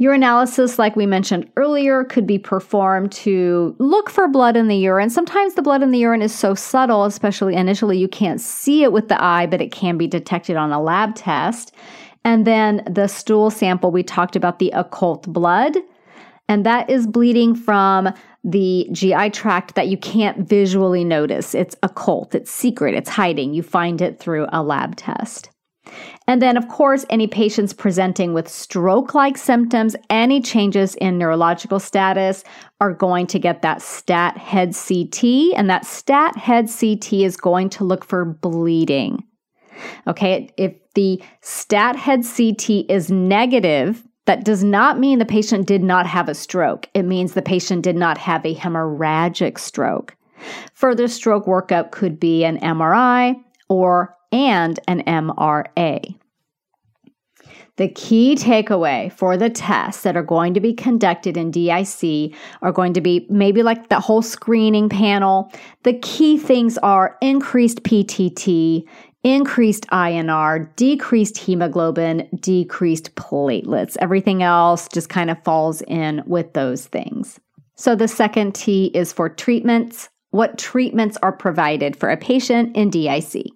Urinalysis, 0.00 0.76
like 0.76 0.96
we 0.96 1.06
mentioned 1.06 1.48
earlier, 1.56 2.02
could 2.02 2.26
be 2.26 2.38
performed 2.38 3.12
to 3.12 3.76
look 3.78 4.10
for 4.10 4.26
blood 4.26 4.56
in 4.56 4.66
the 4.66 4.76
urine. 4.76 5.08
Sometimes 5.08 5.54
the 5.54 5.62
blood 5.62 5.84
in 5.84 5.92
the 5.92 6.00
urine 6.00 6.22
is 6.22 6.34
so 6.34 6.52
subtle, 6.52 7.04
especially 7.04 7.54
initially, 7.54 7.96
you 7.96 8.08
can't 8.08 8.40
see 8.40 8.82
it 8.82 8.92
with 8.92 9.08
the 9.08 9.22
eye, 9.22 9.46
but 9.46 9.60
it 9.60 9.70
can 9.70 9.96
be 9.96 10.08
detected 10.08 10.56
on 10.56 10.72
a 10.72 10.82
lab 10.82 11.14
test. 11.14 11.72
And 12.24 12.44
then 12.44 12.82
the 12.90 13.06
stool 13.06 13.50
sample, 13.50 13.92
we 13.92 14.02
talked 14.02 14.34
about 14.34 14.58
the 14.58 14.70
occult 14.70 15.32
blood, 15.32 15.76
and 16.48 16.66
that 16.66 16.90
is 16.90 17.06
bleeding 17.06 17.54
from 17.54 18.12
the 18.42 18.88
GI 18.90 19.30
tract 19.30 19.76
that 19.76 19.88
you 19.88 19.96
can't 19.96 20.46
visually 20.48 21.04
notice. 21.04 21.54
It's 21.54 21.76
occult, 21.84 22.34
it's 22.34 22.50
secret, 22.50 22.94
it's 22.94 23.10
hiding. 23.10 23.54
You 23.54 23.62
find 23.62 24.02
it 24.02 24.18
through 24.18 24.46
a 24.52 24.62
lab 24.62 24.96
test. 24.96 25.50
And 26.26 26.40
then, 26.40 26.56
of 26.56 26.68
course, 26.68 27.04
any 27.10 27.26
patients 27.26 27.72
presenting 27.72 28.32
with 28.32 28.48
stroke 28.48 29.14
like 29.14 29.36
symptoms, 29.36 29.94
any 30.08 30.40
changes 30.40 30.94
in 30.96 31.18
neurological 31.18 31.78
status 31.78 32.44
are 32.80 32.94
going 32.94 33.26
to 33.28 33.38
get 33.38 33.60
that 33.62 33.82
stat 33.82 34.38
head 34.38 34.74
CT, 34.74 35.24
and 35.54 35.68
that 35.68 35.84
stat 35.84 36.36
head 36.36 36.68
CT 36.68 37.12
is 37.12 37.36
going 37.36 37.68
to 37.70 37.84
look 37.84 38.04
for 38.04 38.24
bleeding. 38.24 39.22
Okay, 40.06 40.50
if 40.56 40.74
the 40.94 41.22
stat 41.42 41.96
head 41.96 42.24
CT 42.24 42.88
is 42.88 43.10
negative, 43.10 44.02
that 44.26 44.44
does 44.44 44.64
not 44.64 44.98
mean 44.98 45.18
the 45.18 45.26
patient 45.26 45.66
did 45.66 45.82
not 45.82 46.06
have 46.06 46.28
a 46.28 46.34
stroke. 46.34 46.88
It 46.94 47.02
means 47.02 47.34
the 47.34 47.42
patient 47.42 47.82
did 47.82 47.96
not 47.96 48.16
have 48.16 48.44
a 48.46 48.54
hemorrhagic 48.54 49.58
stroke. 49.58 50.16
Further 50.72 51.08
stroke 51.08 51.46
workup 51.46 51.90
could 51.90 52.18
be 52.18 52.44
an 52.44 52.58
MRI 52.60 53.34
or 53.68 54.16
and 54.34 54.80
an 54.88 55.00
MRA. 55.04 56.16
The 57.76 57.88
key 57.88 58.34
takeaway 58.34 59.12
for 59.12 59.36
the 59.36 59.48
tests 59.48 60.02
that 60.02 60.16
are 60.16 60.22
going 60.22 60.54
to 60.54 60.60
be 60.60 60.74
conducted 60.74 61.36
in 61.36 61.50
DIC 61.50 62.34
are 62.62 62.72
going 62.72 62.92
to 62.94 63.00
be 63.00 63.26
maybe 63.30 63.62
like 63.62 63.88
the 63.88 64.00
whole 64.00 64.22
screening 64.22 64.88
panel. 64.88 65.52
The 65.84 65.98
key 65.98 66.36
things 66.36 66.78
are 66.78 67.16
increased 67.20 67.82
PTT, 67.82 68.86
increased 69.22 69.86
INR, 69.88 70.74
decreased 70.76 71.38
hemoglobin, 71.38 72.28
decreased 72.40 73.14
platelets. 73.14 73.96
Everything 74.00 74.42
else 74.42 74.88
just 74.88 75.08
kind 75.08 75.30
of 75.30 75.42
falls 75.44 75.80
in 75.82 76.22
with 76.26 76.52
those 76.54 76.86
things. 76.86 77.40
So 77.76 77.96
the 77.96 78.08
second 78.08 78.54
T 78.54 78.86
is 78.94 79.12
for 79.12 79.28
treatments. 79.28 80.08
What 80.30 80.58
treatments 80.58 81.18
are 81.22 81.32
provided 81.32 81.96
for 81.96 82.08
a 82.08 82.16
patient 82.16 82.76
in 82.76 82.90
DIC? 82.90 83.46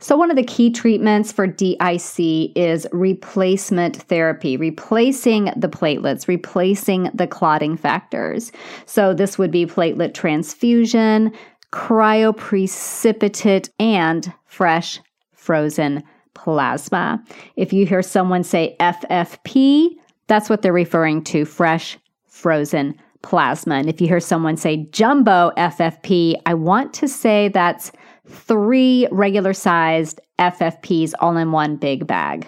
So, 0.00 0.16
one 0.16 0.30
of 0.30 0.36
the 0.36 0.44
key 0.44 0.70
treatments 0.70 1.32
for 1.32 1.48
DIC 1.48 2.52
is 2.56 2.86
replacement 2.92 3.96
therapy, 3.96 4.56
replacing 4.56 5.50
the 5.56 5.68
platelets, 5.68 6.28
replacing 6.28 7.10
the 7.14 7.26
clotting 7.26 7.76
factors. 7.76 8.52
So, 8.86 9.12
this 9.12 9.38
would 9.38 9.50
be 9.50 9.66
platelet 9.66 10.14
transfusion, 10.14 11.32
cryoprecipitate, 11.72 13.70
and 13.80 14.32
fresh 14.44 15.00
frozen 15.32 16.04
plasma. 16.34 17.20
If 17.56 17.72
you 17.72 17.84
hear 17.84 18.02
someone 18.02 18.44
say 18.44 18.76
FFP, 18.78 19.96
that's 20.28 20.48
what 20.48 20.62
they're 20.62 20.72
referring 20.72 21.24
to 21.24 21.44
fresh 21.44 21.98
frozen 22.28 22.94
plasma. 23.22 23.74
And 23.74 23.88
if 23.88 24.00
you 24.00 24.06
hear 24.06 24.20
someone 24.20 24.56
say 24.56 24.86
jumbo 24.92 25.50
FFP, 25.56 26.36
I 26.46 26.54
want 26.54 26.94
to 26.94 27.08
say 27.08 27.48
that's 27.48 27.90
three 28.28 29.08
regular 29.10 29.52
sized 29.52 30.20
FFPs 30.38 31.12
all 31.20 31.36
in 31.36 31.52
one 31.52 31.76
big 31.76 32.06
bag. 32.06 32.46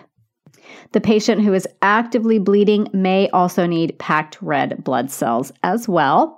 The 0.93 1.01
patient 1.01 1.43
who 1.43 1.53
is 1.53 1.67
actively 1.83 2.39
bleeding 2.39 2.89
may 2.93 3.29
also 3.31 3.67
need 3.67 3.99
packed 3.99 4.41
red 4.41 4.83
blood 4.83 5.11
cells 5.11 5.53
as 5.63 5.89
well. 5.89 6.37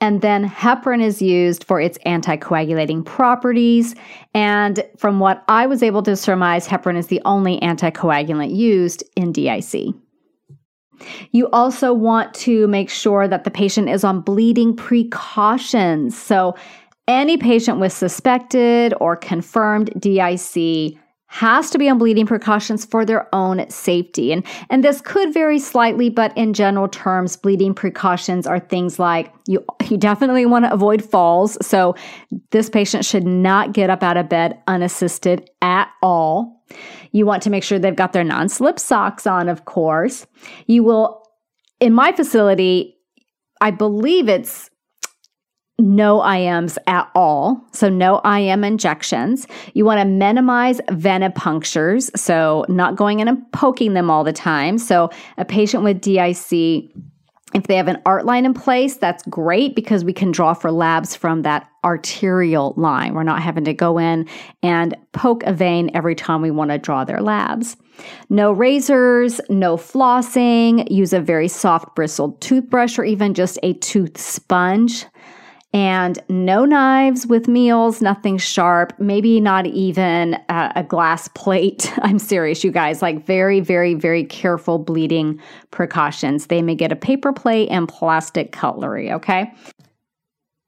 And 0.00 0.22
then 0.22 0.48
heparin 0.48 1.02
is 1.02 1.20
used 1.20 1.64
for 1.64 1.80
its 1.80 1.98
anticoagulating 2.06 3.04
properties. 3.04 3.94
And 4.32 4.82
from 4.96 5.20
what 5.20 5.44
I 5.48 5.66
was 5.66 5.82
able 5.82 6.02
to 6.04 6.16
surmise, 6.16 6.66
heparin 6.66 6.96
is 6.96 7.08
the 7.08 7.20
only 7.26 7.60
anticoagulant 7.60 8.54
used 8.54 9.04
in 9.14 9.32
DIC. 9.32 9.94
You 11.32 11.48
also 11.50 11.92
want 11.92 12.34
to 12.34 12.66
make 12.68 12.90
sure 12.90 13.26
that 13.28 13.44
the 13.44 13.50
patient 13.50 13.88
is 13.88 14.04
on 14.04 14.20
bleeding 14.20 14.76
precautions. 14.76 16.16
So, 16.16 16.54
any 17.10 17.36
patient 17.36 17.80
with 17.80 17.92
suspected 17.92 18.94
or 19.00 19.16
confirmed 19.16 19.90
DIC 19.98 20.96
has 21.26 21.70
to 21.70 21.78
be 21.78 21.88
on 21.88 21.98
bleeding 21.98 22.26
precautions 22.26 22.84
for 22.84 23.04
their 23.04 23.32
own 23.34 23.68
safety. 23.68 24.32
And, 24.32 24.44
and 24.68 24.82
this 24.82 25.00
could 25.00 25.34
vary 25.34 25.58
slightly, 25.58 26.08
but 26.08 26.36
in 26.36 26.54
general 26.54 26.88
terms, 26.88 27.36
bleeding 27.36 27.74
precautions 27.74 28.46
are 28.46 28.60
things 28.60 28.98
like 28.98 29.32
you, 29.46 29.64
you 29.88 29.96
definitely 29.96 30.46
want 30.46 30.64
to 30.66 30.72
avoid 30.72 31.04
falls. 31.04 31.58
So 31.64 31.96
this 32.50 32.70
patient 32.70 33.04
should 33.04 33.26
not 33.26 33.72
get 33.72 33.90
up 33.90 34.02
out 34.04 34.16
of 34.16 34.28
bed 34.28 34.60
unassisted 34.68 35.50
at 35.62 35.90
all. 36.02 36.64
You 37.10 37.26
want 37.26 37.42
to 37.42 37.50
make 37.50 37.64
sure 37.64 37.78
they've 37.78 37.94
got 37.94 38.12
their 38.12 38.24
non 38.24 38.48
slip 38.48 38.78
socks 38.78 39.26
on, 39.26 39.48
of 39.48 39.64
course. 39.64 40.26
You 40.66 40.84
will, 40.84 41.22
in 41.80 41.92
my 41.92 42.12
facility, 42.12 42.96
I 43.60 43.72
believe 43.72 44.28
it's 44.28 44.69
no 45.80 46.20
IMs 46.20 46.78
at 46.86 47.10
all. 47.14 47.64
So, 47.72 47.88
no 47.88 48.20
IM 48.20 48.64
injections. 48.64 49.46
You 49.74 49.84
want 49.84 50.00
to 50.00 50.04
minimize 50.04 50.80
venipunctures. 50.88 52.16
So, 52.16 52.64
not 52.68 52.96
going 52.96 53.20
in 53.20 53.28
and 53.28 53.50
poking 53.52 53.94
them 53.94 54.10
all 54.10 54.24
the 54.24 54.32
time. 54.32 54.78
So, 54.78 55.10
a 55.38 55.44
patient 55.44 55.82
with 55.82 56.00
DIC, 56.00 56.92
if 57.52 57.66
they 57.66 57.76
have 57.76 57.88
an 57.88 58.00
art 58.06 58.26
line 58.26 58.44
in 58.44 58.54
place, 58.54 58.96
that's 58.96 59.24
great 59.26 59.74
because 59.74 60.04
we 60.04 60.12
can 60.12 60.30
draw 60.30 60.54
for 60.54 60.70
labs 60.70 61.16
from 61.16 61.42
that 61.42 61.68
arterial 61.84 62.74
line. 62.76 63.14
We're 63.14 63.24
not 63.24 63.42
having 63.42 63.64
to 63.64 63.74
go 63.74 63.98
in 63.98 64.28
and 64.62 64.96
poke 65.12 65.42
a 65.44 65.52
vein 65.52 65.90
every 65.94 66.14
time 66.14 66.42
we 66.42 66.50
want 66.50 66.70
to 66.70 66.78
draw 66.78 67.04
their 67.04 67.20
labs. 67.20 67.76
No 68.28 68.52
razors, 68.52 69.40
no 69.48 69.76
flossing, 69.76 70.88
use 70.90 71.12
a 71.12 71.20
very 71.20 71.48
soft 71.48 71.94
bristled 71.96 72.40
toothbrush 72.40 72.98
or 72.98 73.04
even 73.04 73.34
just 73.34 73.58
a 73.62 73.72
tooth 73.74 74.18
sponge 74.18 75.06
and 75.72 76.18
no 76.28 76.64
knives 76.64 77.26
with 77.28 77.46
meals, 77.46 78.02
nothing 78.02 78.38
sharp, 78.38 78.92
maybe 78.98 79.40
not 79.40 79.66
even 79.66 80.34
a, 80.48 80.72
a, 80.76 80.82
glass 80.82 81.28
plate. 81.28 81.92
I'm 82.02 82.18
serious, 82.18 82.64
you 82.64 82.72
guys, 82.72 83.02
like 83.02 83.24
very, 83.24 83.60
very, 83.60 83.94
very 83.94 84.24
careful 84.24 84.78
bleeding 84.78 85.40
precautions. 85.70 86.46
They 86.46 86.60
may 86.60 86.74
get 86.74 86.90
a 86.90 86.96
paper 86.96 87.32
plate 87.32 87.68
and 87.70 87.88
plastic 87.88 88.50
cutlery, 88.50 89.12
okay? 89.12 89.52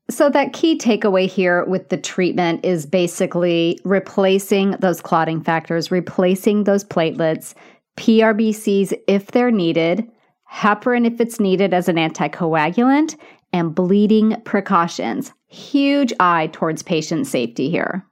So, 0.08 0.28
that 0.30 0.52
key 0.52 0.78
takeaway 0.78 1.28
here 1.28 1.64
with 1.64 1.88
the 1.88 1.96
treatment 1.96 2.64
is 2.64 2.86
basically 2.86 3.78
replacing 3.84 4.72
those 4.72 5.00
clotting 5.00 5.42
factors, 5.42 5.90
replacing 5.90 6.64
those 6.64 6.84
platelets, 6.84 7.54
PRBCs 7.96 8.92
if 9.08 9.28
they're 9.28 9.50
needed, 9.50 10.08
heparin 10.52 11.06
if 11.06 11.20
it's 11.20 11.40
needed 11.40 11.72
as 11.72 11.88
an 11.88 11.96
anticoagulant, 11.96 13.16
and 13.52 13.74
bleeding 13.74 14.40
precautions. 14.44 15.32
Huge 15.48 16.12
eye 16.20 16.48
towards 16.52 16.82
patient 16.82 17.26
safety 17.26 17.68
here. 17.70 18.04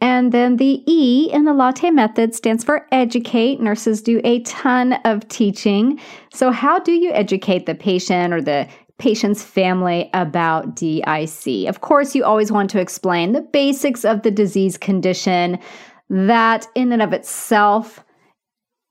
And 0.00 0.32
then 0.32 0.56
the 0.56 0.82
E 0.86 1.30
in 1.32 1.44
the 1.44 1.54
latte 1.54 1.90
method 1.90 2.34
stands 2.34 2.62
for 2.62 2.86
educate. 2.92 3.60
Nurses 3.60 4.02
do 4.02 4.20
a 4.22 4.40
ton 4.40 4.94
of 5.04 5.26
teaching. 5.28 5.98
So, 6.32 6.50
how 6.50 6.78
do 6.78 6.92
you 6.92 7.10
educate 7.12 7.64
the 7.64 7.74
patient 7.74 8.34
or 8.34 8.42
the 8.42 8.68
patient's 8.98 9.42
family 9.42 10.10
about 10.12 10.76
DIC? 10.76 11.68
Of 11.68 11.80
course, 11.80 12.14
you 12.14 12.22
always 12.22 12.52
want 12.52 12.68
to 12.70 12.80
explain 12.80 13.32
the 13.32 13.40
basics 13.40 14.04
of 14.04 14.22
the 14.22 14.30
disease 14.30 14.76
condition 14.76 15.58
that, 16.10 16.66
in 16.74 16.92
and 16.92 17.00
of 17.00 17.14
itself, 17.14 18.04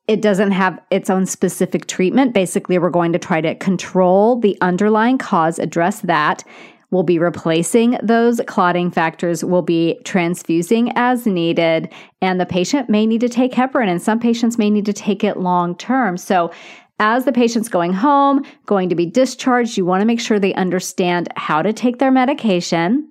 it 0.08 0.22
doesn't 0.22 0.52
have 0.52 0.80
its 0.92 1.10
own 1.10 1.26
specific 1.26 1.88
treatment. 1.88 2.34
Basically, 2.34 2.78
we're 2.78 2.90
going 2.90 3.14
to 3.14 3.20
try 3.20 3.40
to 3.42 3.56
control 3.56 4.40
the 4.40 4.58
underlying 4.62 5.18
cause, 5.18 5.60
address 5.60 6.02
that. 6.02 6.44
We'll 6.92 7.04
be 7.04 7.18
replacing 7.18 7.98
those 8.04 8.40
clotting 8.46 8.92
factors. 8.92 9.44
We'll 9.44 9.64
be 9.64 10.00
transfusing 10.04 10.92
as 10.96 11.26
needed. 11.26 11.92
And 12.22 12.40
the 12.40 12.46
patient 12.46 12.90
may 12.90 13.08
need 13.08 13.22
to 13.22 13.30
take 13.30 13.54
heparin, 13.54 13.88
and 13.88 14.02
some 14.02 14.20
patients 14.20 14.58
may 14.58 14.70
need 14.70 14.86
to 14.86 14.94
take 14.94 15.24
it 15.24 15.38
long 15.38 15.76
term. 15.78 16.18
So, 16.18 16.52
as 17.00 17.26
the 17.26 17.32
patient's 17.32 17.70
going 17.70 17.92
home, 17.92 18.46
going 18.68 18.88
to 18.90 18.96
be 18.96 19.08
discharged, 19.08 19.78
you 19.78 19.86
want 19.86 20.02
to 20.02 20.06
make 20.06 20.20
sure 20.20 20.38
they 20.40 20.54
understand 20.54 21.28
how 21.36 21.64
to 21.64 21.74
take 21.74 21.98
their 21.98 22.12
medication 22.12 23.10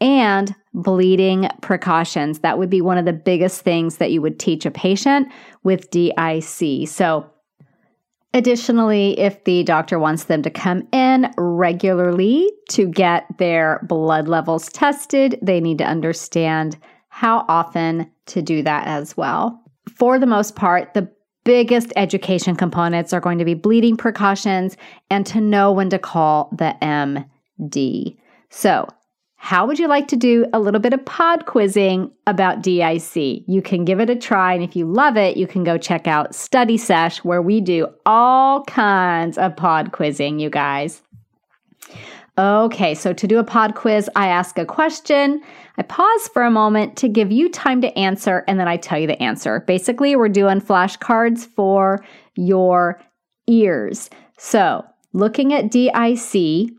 and 0.00 0.54
bleeding 0.74 1.48
precautions. 1.60 2.40
That 2.40 2.58
would 2.58 2.70
be 2.70 2.80
one 2.80 2.98
of 2.98 3.04
the 3.04 3.12
biggest 3.12 3.62
things 3.62 3.98
that 3.98 4.10
you 4.10 4.22
would 4.22 4.38
teach 4.38 4.64
a 4.66 4.70
patient 4.70 5.28
with 5.62 5.90
DIC. 5.90 6.88
So, 6.88 7.28
Additionally, 8.34 9.18
if 9.20 9.44
the 9.44 9.62
doctor 9.62 9.98
wants 9.98 10.24
them 10.24 10.40
to 10.42 10.48
come 10.48 10.88
in 10.90 11.30
regularly 11.36 12.50
to 12.70 12.88
get 12.88 13.26
their 13.38 13.80
blood 13.86 14.26
levels 14.26 14.70
tested, 14.70 15.38
they 15.42 15.60
need 15.60 15.76
to 15.78 15.84
understand 15.84 16.78
how 17.08 17.44
often 17.46 18.10
to 18.24 18.40
do 18.40 18.62
that 18.62 18.86
as 18.86 19.18
well. 19.18 19.60
For 19.94 20.18
the 20.18 20.26
most 20.26 20.56
part, 20.56 20.94
the 20.94 21.10
biggest 21.44 21.92
education 21.96 22.56
components 22.56 23.12
are 23.12 23.20
going 23.20 23.36
to 23.38 23.44
be 23.44 23.52
bleeding 23.52 23.98
precautions 23.98 24.78
and 25.10 25.26
to 25.26 25.40
know 25.40 25.70
when 25.70 25.90
to 25.90 25.98
call 25.98 26.48
the 26.56 26.74
MD. 26.80 28.16
So, 28.48 28.86
how 29.42 29.66
would 29.66 29.80
you 29.80 29.88
like 29.88 30.06
to 30.06 30.14
do 30.14 30.46
a 30.52 30.60
little 30.60 30.78
bit 30.78 30.92
of 30.92 31.04
pod 31.04 31.46
quizzing 31.46 32.12
about 32.28 32.62
DIC? 32.62 33.42
You 33.48 33.60
can 33.60 33.84
give 33.84 33.98
it 33.98 34.08
a 34.08 34.14
try, 34.14 34.54
and 34.54 34.62
if 34.62 34.76
you 34.76 34.86
love 34.86 35.16
it, 35.16 35.36
you 35.36 35.48
can 35.48 35.64
go 35.64 35.76
check 35.76 36.06
out 36.06 36.32
Study 36.32 36.76
Sesh, 36.76 37.24
where 37.24 37.42
we 37.42 37.60
do 37.60 37.88
all 38.06 38.62
kinds 38.66 39.36
of 39.36 39.56
pod 39.56 39.90
quizzing, 39.90 40.38
you 40.38 40.48
guys. 40.48 41.02
Okay, 42.38 42.94
so 42.94 43.12
to 43.12 43.26
do 43.26 43.40
a 43.40 43.44
pod 43.44 43.74
quiz, 43.74 44.08
I 44.14 44.28
ask 44.28 44.58
a 44.58 44.64
question. 44.64 45.42
I 45.76 45.82
pause 45.82 46.28
for 46.28 46.44
a 46.44 46.50
moment 46.50 46.96
to 46.98 47.08
give 47.08 47.32
you 47.32 47.48
time 47.48 47.80
to 47.80 47.98
answer, 47.98 48.44
and 48.46 48.60
then 48.60 48.68
I 48.68 48.76
tell 48.76 49.00
you 49.00 49.08
the 49.08 49.20
answer. 49.20 49.64
Basically, 49.66 50.14
we're 50.14 50.28
doing 50.28 50.60
flashcards 50.60 51.48
for 51.48 52.04
your 52.36 53.02
ears. 53.48 54.08
So, 54.38 54.84
looking 55.12 55.52
at 55.52 55.72
DIC, 55.72 56.70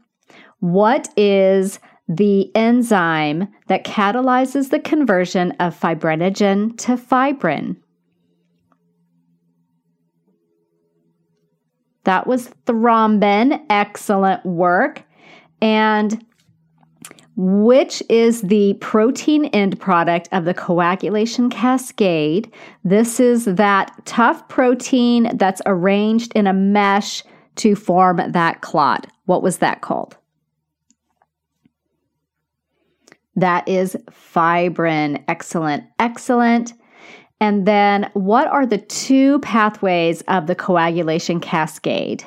what 0.62 1.10
is 1.18 1.82
the 2.08 2.54
enzyme 2.56 3.48
that 3.68 3.86
catalyzes 3.86 4.70
the 4.70 4.80
conversion 4.80 5.52
of 5.60 5.80
fibrinogen 5.80 6.78
to 6.78 6.98
fibrin. 6.98 7.78
That 12.04 12.28
was 12.28 12.50
thrombin. 12.66 13.64
Excellent 13.70 14.46
work. 14.46 15.04
And 15.62 16.26
which 17.36 18.04
is 18.10 18.42
the 18.42 18.76
protein 18.76 19.46
end 19.46 19.80
product 19.80 20.30
of 20.32 20.46
the 20.46 20.54
coagulation 20.54 21.50
cascade. 21.50 22.54
This 22.84 23.20
is 23.20 23.46
that 23.46 23.92
tough 24.06 24.48
protein 24.50 25.36
that's 25.38 25.62
arranged 25.66 26.32
in 26.36 26.46
a 26.46 26.54
mesh 26.54 27.24
to 27.56 27.76
form 27.76 28.22
that 28.32 28.62
clot. 28.62 29.08
What 29.26 29.42
was 29.42 29.58
that 29.60 29.82
called? 29.82 30.18
That 33.36 33.68
is 33.68 33.98
fibrin. 34.12 35.24
Excellent. 35.28 35.86
Excellent. 36.00 36.74
And 37.40 37.66
then, 37.66 38.10
what 38.14 38.48
are 38.48 38.66
the 38.66 38.78
two 38.78 39.40
pathways 39.40 40.22
of 40.28 40.48
the 40.48 40.56
coagulation 40.56 41.40
cascade? 41.40 42.24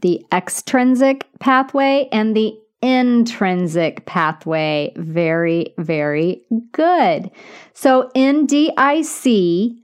The 0.00 0.24
extrinsic 0.32 1.28
pathway 1.38 2.08
and 2.10 2.36
the 2.36 2.58
intrinsic 2.82 4.04
pathway. 4.04 4.92
Very, 4.96 5.74
very 5.78 6.42
good. 6.72 7.30
So, 7.72 8.10
in 8.14 8.46
DIC, 8.46 9.81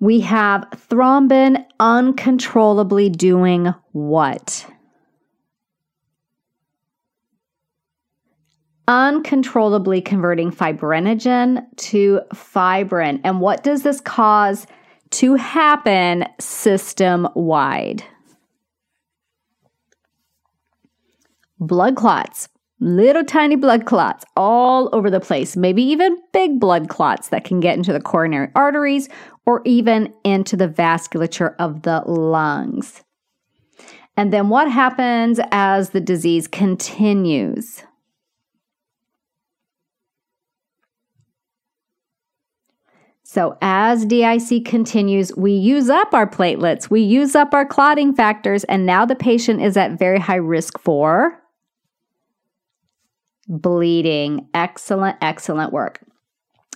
we 0.00 0.20
have 0.20 0.66
thrombin 0.88 1.64
uncontrollably 1.78 3.10
doing 3.10 3.72
what? 3.92 4.66
Uncontrollably 8.88 10.00
converting 10.00 10.50
fibrinogen 10.50 11.64
to 11.76 12.22
fibrin. 12.34 13.20
And 13.22 13.40
what 13.40 13.62
does 13.62 13.82
this 13.82 14.00
cause 14.00 14.66
to 15.10 15.34
happen 15.34 16.24
system 16.40 17.28
wide? 17.34 18.02
Blood 21.60 21.94
clots 21.94 22.48
little 22.80 23.24
tiny 23.24 23.56
blood 23.56 23.84
clots 23.84 24.24
all 24.36 24.88
over 24.94 25.10
the 25.10 25.20
place, 25.20 25.56
maybe 25.56 25.82
even 25.82 26.16
big 26.32 26.58
blood 26.58 26.88
clots 26.88 27.28
that 27.28 27.44
can 27.44 27.60
get 27.60 27.76
into 27.76 27.92
the 27.92 28.00
coronary 28.00 28.48
arteries 28.54 29.08
or 29.46 29.60
even 29.64 30.12
into 30.24 30.56
the 30.56 30.68
vasculature 30.68 31.54
of 31.58 31.82
the 31.82 32.02
lungs. 32.06 33.02
And 34.16 34.32
then 34.32 34.48
what 34.48 34.70
happens 34.70 35.40
as 35.52 35.90
the 35.90 36.00
disease 36.00 36.48
continues? 36.48 37.82
So, 43.22 43.56
as 43.62 44.04
DIC 44.06 44.64
continues, 44.64 45.32
we 45.36 45.52
use 45.52 45.88
up 45.88 46.12
our 46.14 46.26
platelets, 46.26 46.90
we 46.90 47.00
use 47.00 47.36
up 47.36 47.54
our 47.54 47.64
clotting 47.64 48.12
factors, 48.12 48.64
and 48.64 48.84
now 48.84 49.06
the 49.06 49.14
patient 49.14 49.62
is 49.62 49.76
at 49.76 49.96
very 49.96 50.18
high 50.18 50.34
risk 50.34 50.80
for 50.80 51.39
bleeding. 53.50 54.48
Excellent, 54.54 55.18
excellent 55.20 55.72
work. 55.72 56.00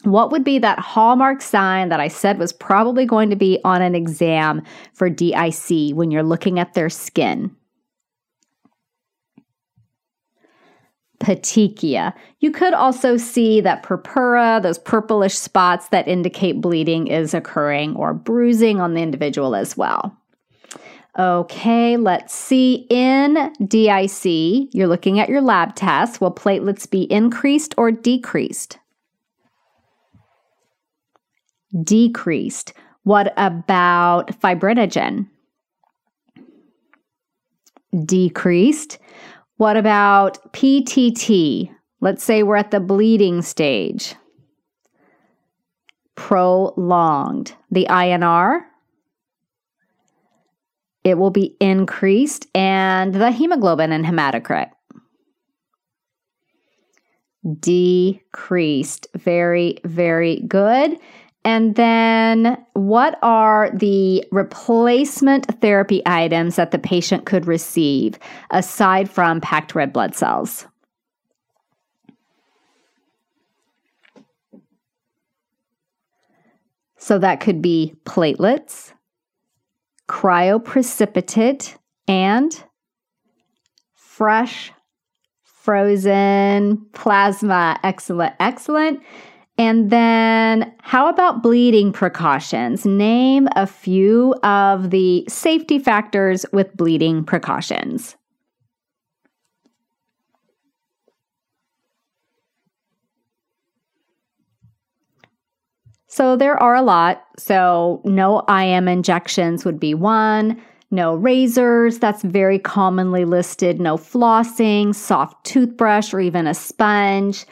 What 0.02 0.30
would 0.30 0.44
be 0.44 0.58
that 0.58 0.78
hallmark 0.78 1.40
sign 1.40 1.88
that 1.88 2.00
I 2.00 2.08
said 2.08 2.38
was 2.38 2.52
probably 2.52 3.06
going 3.06 3.30
to 3.30 3.36
be 3.36 3.58
on 3.64 3.80
an 3.80 3.94
exam 3.94 4.62
for 4.92 5.08
DIC 5.08 5.94
when 5.94 6.10
you're 6.10 6.22
looking 6.22 6.58
at 6.58 6.74
their 6.74 6.90
skin? 6.90 7.54
Petechia. 11.20 12.12
You 12.40 12.50
could 12.50 12.74
also 12.74 13.16
see 13.16 13.62
that 13.62 13.82
purpura, 13.82 14.60
those 14.62 14.78
purplish 14.78 15.38
spots 15.38 15.88
that 15.88 16.06
indicate 16.06 16.60
bleeding 16.60 17.06
is 17.06 17.32
occurring, 17.32 17.96
or 17.96 18.12
bruising 18.12 18.80
on 18.80 18.92
the 18.92 19.00
individual 19.00 19.54
as 19.54 19.74
well. 19.74 20.14
Okay, 21.16 21.96
let's 21.96 22.34
see. 22.34 22.86
In 22.90 23.52
DIC, 23.64 24.74
you're 24.74 24.88
looking 24.88 25.20
at 25.20 25.28
your 25.28 25.40
lab 25.40 25.76
tests. 25.76 26.20
Will 26.20 26.34
platelets 26.34 26.90
be 26.90 27.02
increased 27.02 27.72
or 27.78 27.92
decreased? 27.92 28.78
Decreased. 31.84 32.72
What 33.04 33.32
about 33.36 34.40
fibrinogen? 34.40 35.28
Decreased. 38.04 38.98
What 39.56 39.76
about 39.76 40.52
PTT? 40.52 41.70
Let's 42.00 42.24
say 42.24 42.42
we're 42.42 42.56
at 42.56 42.72
the 42.72 42.80
bleeding 42.80 43.40
stage. 43.42 44.16
Prolonged. 46.16 47.54
The 47.70 47.86
INR? 47.88 48.64
It 51.04 51.18
will 51.18 51.30
be 51.30 51.56
increased, 51.60 52.46
and 52.54 53.14
the 53.14 53.30
hemoglobin 53.30 53.92
and 53.92 54.04
hematocrit 54.04 54.70
decreased. 57.60 59.06
Very, 59.14 59.78
very 59.84 60.40
good. 60.48 60.96
And 61.46 61.74
then, 61.74 62.56
what 62.72 63.18
are 63.22 63.70
the 63.74 64.24
replacement 64.32 65.60
therapy 65.60 66.00
items 66.06 66.56
that 66.56 66.70
the 66.70 66.78
patient 66.78 67.26
could 67.26 67.46
receive 67.46 68.18
aside 68.50 69.10
from 69.10 69.42
packed 69.42 69.74
red 69.74 69.92
blood 69.92 70.14
cells? 70.14 70.66
So, 76.96 77.18
that 77.18 77.40
could 77.40 77.60
be 77.60 77.94
platelets, 78.06 78.94
cryoprecipitate, 80.08 81.76
and 82.06 82.64
fresh 83.94 84.72
frozen 85.42 86.84
plasma. 86.92 87.78
Excellent, 87.82 88.34
excellent. 88.38 89.00
And 89.56 89.90
then, 89.90 90.74
how 90.80 91.08
about 91.08 91.42
bleeding 91.42 91.92
precautions? 91.92 92.84
Name 92.84 93.48
a 93.54 93.66
few 93.66 94.34
of 94.42 94.90
the 94.90 95.24
safety 95.28 95.78
factors 95.78 96.44
with 96.52 96.76
bleeding 96.76 97.24
precautions. 97.24 98.16
So 106.14 106.36
there 106.36 106.56
are 106.62 106.76
a 106.76 106.82
lot. 106.82 107.24
So 107.36 108.00
no 108.04 108.42
IM 108.48 108.86
injections 108.86 109.64
would 109.64 109.80
be 109.80 109.94
one. 109.94 110.62
No 110.92 111.16
razors, 111.16 111.98
that's 111.98 112.22
very 112.22 112.56
commonly 112.56 113.24
listed. 113.24 113.80
No 113.80 113.96
flossing, 113.96 114.94
soft 114.94 115.44
toothbrush, 115.44 116.14
or 116.14 116.20
even 116.20 116.46
a 116.46 116.54
sponge. 116.54 117.46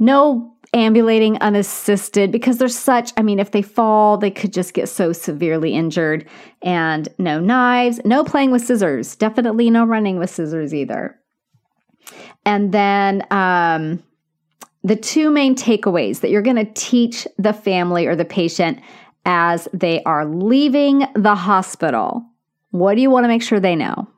no 0.00 0.48
ambulating 0.74 1.36
unassisted 1.42 2.32
because 2.32 2.58
there's 2.58 2.76
such, 2.76 3.12
I 3.16 3.22
mean, 3.22 3.38
if 3.38 3.52
they 3.52 3.62
fall, 3.62 4.16
they 4.16 4.32
could 4.32 4.52
just 4.52 4.74
get 4.74 4.88
so 4.88 5.12
severely 5.12 5.72
injured. 5.72 6.26
And 6.60 7.08
no 7.18 7.38
knives, 7.38 8.00
no 8.04 8.24
playing 8.24 8.50
with 8.50 8.66
scissors, 8.66 9.14
definitely 9.14 9.70
no 9.70 9.84
running 9.84 10.18
with 10.18 10.30
scissors 10.30 10.74
either. 10.74 11.20
And 12.44 12.72
then 12.72 13.24
um, 13.30 14.02
the 14.84 14.96
two 14.96 15.30
main 15.30 15.54
takeaways 15.54 16.20
that 16.20 16.30
you're 16.30 16.42
going 16.42 16.56
to 16.56 16.72
teach 16.74 17.26
the 17.38 17.52
family 17.52 18.06
or 18.06 18.16
the 18.16 18.24
patient 18.24 18.80
as 19.24 19.68
they 19.72 20.02
are 20.04 20.26
leaving 20.26 21.06
the 21.14 21.34
hospital. 21.34 22.24
What 22.70 22.96
do 22.96 23.02
you 23.02 23.10
want 23.10 23.24
to 23.24 23.28
make 23.28 23.42
sure 23.42 23.60
they 23.60 23.76
know? 23.76 24.08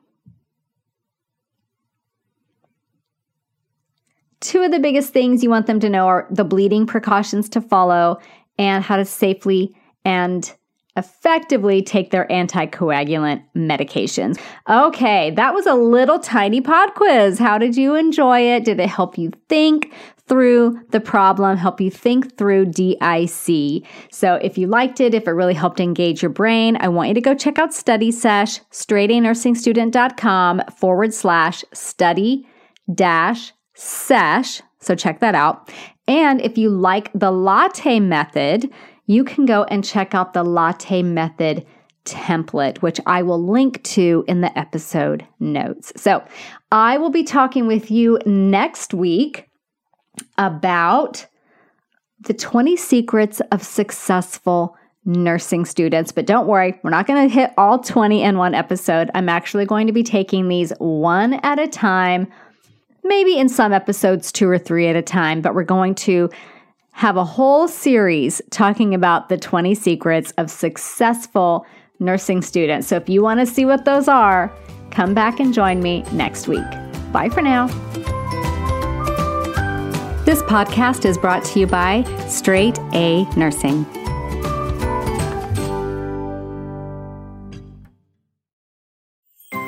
Two 4.39 4.61
of 4.61 4.71
the 4.71 4.79
biggest 4.79 5.11
things 5.13 5.43
you 5.43 5.49
want 5.49 5.67
them 5.67 5.79
to 5.79 5.89
know 5.89 6.07
are 6.07 6.27
the 6.29 6.43
bleeding 6.43 6.85
precautions 6.85 7.49
to 7.49 7.61
follow 7.61 8.19
and 8.57 8.83
how 8.83 8.95
to 8.95 9.05
safely 9.05 9.75
and 10.03 10.53
effectively 10.97 11.81
take 11.81 12.11
their 12.11 12.25
anticoagulant 12.27 13.43
medications. 13.55 14.39
Okay, 14.69 15.31
that 15.31 15.53
was 15.53 15.65
a 15.65 15.73
little 15.73 16.19
tiny 16.19 16.61
pod 16.61 16.93
quiz. 16.95 17.37
How 17.37 17.57
did 17.57 17.75
you 17.75 17.95
enjoy 17.95 18.39
it? 18.41 18.63
Did 18.63 18.79
it 18.79 18.87
help 18.87 19.17
you 19.17 19.31
think 19.49 19.91
through 20.27 20.79
the 20.89 20.99
problem, 20.99 21.57
help 21.57 21.79
you 21.79 21.91
think 21.91 22.37
through 22.37 22.65
DIC? 22.65 23.83
So 24.11 24.35
if 24.35 24.57
you 24.57 24.67
liked 24.67 24.99
it, 24.99 25.13
if 25.13 25.27
it 25.27 25.31
really 25.31 25.53
helped 25.53 25.79
engage 25.79 26.21
your 26.21 26.31
brain, 26.31 26.77
I 26.79 26.87
want 26.87 27.09
you 27.09 27.13
to 27.15 27.21
go 27.21 27.35
check 27.35 27.59
out 27.59 27.73
Study 27.73 28.11
Sesh, 28.11 28.59
straightanursingstudent.com 28.71 30.63
forward 30.77 31.13
slash 31.13 31.63
study 31.73 32.47
dash 32.93 33.53
sesh. 33.73 34.61
So 34.79 34.95
check 34.95 35.19
that 35.19 35.35
out. 35.35 35.71
And 36.07 36.41
if 36.41 36.57
you 36.57 36.69
like 36.69 37.11
the 37.13 37.31
latte 37.31 37.99
method, 37.99 38.69
you 39.07 39.23
can 39.23 39.45
go 39.45 39.63
and 39.65 39.83
check 39.83 40.13
out 40.15 40.33
the 40.33 40.43
latte 40.43 41.03
method 41.03 41.65
template, 42.05 42.81
which 42.81 42.99
I 43.05 43.23
will 43.23 43.43
link 43.43 43.83
to 43.83 44.23
in 44.27 44.41
the 44.41 44.57
episode 44.57 45.25
notes. 45.39 45.91
So 45.95 46.23
I 46.71 46.97
will 46.97 47.09
be 47.09 47.23
talking 47.23 47.67
with 47.67 47.89
you 47.89 48.19
next 48.25 48.93
week 48.93 49.49
about 50.37 51.25
the 52.21 52.33
20 52.33 52.75
secrets 52.75 53.41
of 53.51 53.63
successful 53.63 54.77
nursing 55.05 55.65
students. 55.65 56.11
But 56.11 56.25
don't 56.25 56.47
worry, 56.47 56.79
we're 56.83 56.89
not 56.89 57.07
going 57.07 57.27
to 57.27 57.33
hit 57.33 57.51
all 57.57 57.79
20 57.79 58.23
in 58.23 58.37
one 58.37 58.55
episode. 58.55 59.11
I'm 59.13 59.29
actually 59.29 59.65
going 59.65 59.87
to 59.87 59.93
be 59.93 60.03
taking 60.03 60.47
these 60.47 60.73
one 60.79 61.35
at 61.35 61.59
a 61.59 61.67
time, 61.67 62.27
maybe 63.03 63.37
in 63.37 63.47
some 63.47 63.71
episodes, 63.71 64.31
two 64.31 64.49
or 64.49 64.57
three 64.57 64.87
at 64.87 64.95
a 64.95 65.01
time, 65.01 65.41
but 65.41 65.53
we're 65.53 65.63
going 65.63 65.93
to 65.95 66.29
have 66.91 67.17
a 67.17 67.25
whole 67.25 67.67
series 67.67 68.41
talking 68.49 68.95
about 68.95 69.29
the 69.29 69.37
20 69.37 69.75
secrets 69.75 70.31
of 70.37 70.49
successful 70.49 71.65
nursing 71.99 72.41
students. 72.41 72.87
So 72.87 72.95
if 72.95 73.09
you 73.09 73.21
want 73.21 73.41
to 73.41 73.45
see 73.45 73.65
what 73.65 73.85
those 73.85 74.07
are, 74.07 74.51
come 74.91 75.13
back 75.13 75.39
and 75.39 75.53
join 75.53 75.81
me 75.81 76.03
next 76.13 76.47
week. 76.47 76.65
Bye 77.11 77.29
for 77.29 77.41
now. 77.41 77.67
This 80.25 80.41
podcast 80.41 81.05
is 81.05 81.19
brought 81.19 81.43
to 81.43 81.59
you 81.59 81.67
by 81.67 82.01
Straight 82.27 82.79
A 82.95 83.25
Nursing. 83.37 83.85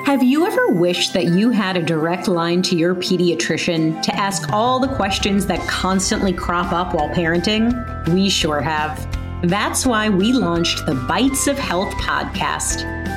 Have 0.08 0.24
you 0.24 0.48
ever 0.48 0.70
wished 0.70 1.14
that 1.14 1.26
you 1.26 1.52
had 1.52 1.78
a 1.78 1.84
direct 1.84 2.28
line 2.28 2.64
to 2.64 2.76
your 2.76 2.96
pediatrician 2.96 4.02
to 4.02 4.16
ask 4.16 4.52
all 4.52 4.80
the 4.80 4.88
questions 4.96 5.46
that 5.46 5.60
constantly 5.68 6.34
crop 6.34 6.74
up 6.74 6.96
while 6.96 7.10
parenting? 7.10 7.72
We 8.12 8.28
sure 8.28 8.60
have. 8.60 8.98
That's 9.44 9.86
why 9.86 10.10
we 10.10 10.34
launched 10.34 10.88
the 10.88 10.96
Bites 10.96 11.46
of 11.46 11.60
Health 11.60 11.94
podcast. 11.98 12.97